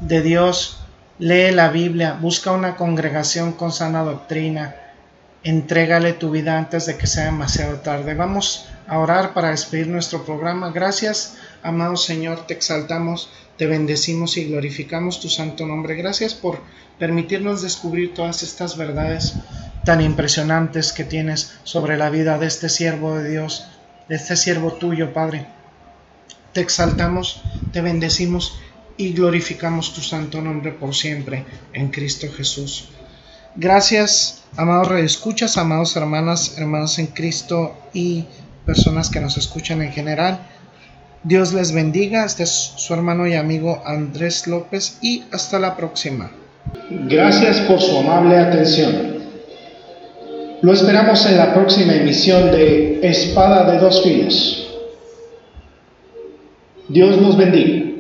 de 0.01 0.23
Dios 0.23 0.79
Lee 1.19 1.53
la 1.53 1.69
Biblia, 1.69 2.19
busca 2.21 2.51
una 2.53 2.75
congregación 2.77 3.53
con 3.53 3.71
sana 3.71 4.03
doctrina, 4.03 4.75
entrégale 5.45 6.15
tu 6.15 6.31
vida 6.31 6.57
antes 6.59 6.87
de 6.87 6.97
que 6.97 7.07
sea 7.07 7.27
demasiado 7.27 7.77
tarde. 7.77 8.15
Vamos 8.15 8.67
a 8.87 8.99
orar 8.99 9.35
para 9.35 9.51
despedir 9.51 9.89
nuestro 9.89 10.25
programa. 10.25 10.71
Gracias, 10.71 11.37
amado 11.63 11.97
Señor, 11.97 12.47
te 12.47 12.55
exaltamos, 12.55 13.31
te 13.57 13.67
bendecimos 13.67 14.37
y 14.37 14.45
glorificamos 14.45 15.21
tu 15.21 15.29
santo 15.29 15.67
nombre. 15.67 15.95
Gracias 15.95 16.35
por 16.35 16.61
permitirnos 16.99 17.63
descubrir 17.63 18.15
todas 18.15 18.43
estas 18.43 18.77
verdades 18.77 19.35
tan 19.85 20.01
impresionantes 20.01 20.93
que 20.93 21.05
tienes 21.05 21.55
sobre 21.65 21.97
la 21.97 22.11
vida 22.11 22.39
de 22.39 22.47
este 22.47 22.69
siervo 22.69 23.17
de 23.17 23.31
Dios, 23.31 23.67
de 24.09 24.17
este 24.17 24.37
siervo 24.37 24.73
tuyo, 24.73 25.13
Padre. 25.13 25.47
Te 26.53 26.61
exaltamos, 26.61 27.43
te 27.73 27.81
bendecimos 27.81 28.59
y 28.97 29.13
glorificamos 29.13 29.95
tu 29.95 30.01
santo 30.01 30.41
nombre 30.41 30.73
por 30.73 30.95
siempre 30.95 31.45
en 31.73 31.91
Cristo 31.91 32.27
Jesús. 32.37 32.91
Gracias, 33.57 34.45
amados 34.57 34.89
redescuchas, 34.89 35.59
amados 35.59 35.97
hermanas, 35.97 36.57
hermanos 36.59 36.99
en 36.99 37.09
Cristo 37.09 37.77
y 37.93 38.25
personas 38.65 39.11
que 39.11 39.21
nos 39.21 39.37
escuchan 39.37 39.83
en 39.83 39.93
general. 39.93 40.39
Dios 41.25 41.53
les 41.53 41.73
bendiga. 41.73 42.25
Este 42.25 42.43
es 42.43 42.73
su 42.77 42.95
hermano 42.95 43.27
y 43.27 43.35
amigo 43.35 43.83
Andrés 43.85 44.47
López 44.47 44.99
y 45.03 45.25
hasta 45.33 45.59
la 45.59 45.77
próxima. 45.77 46.31
Gracias 46.91 47.61
por 47.61 47.81
su 47.81 47.97
amable 47.97 48.39
atención. 48.39 49.13
Lo 50.63 50.73
esperamos 50.73 51.27
en 51.27 51.37
la 51.37 51.55
próxima 51.55 51.95
emisión 51.95 52.51
de 52.53 53.01
Espada 53.03 53.71
de 53.71 53.79
dos 53.79 54.03
filos. 54.03 54.69
Dios 56.89 57.21
nos 57.21 57.37
bendiga. 57.37 57.92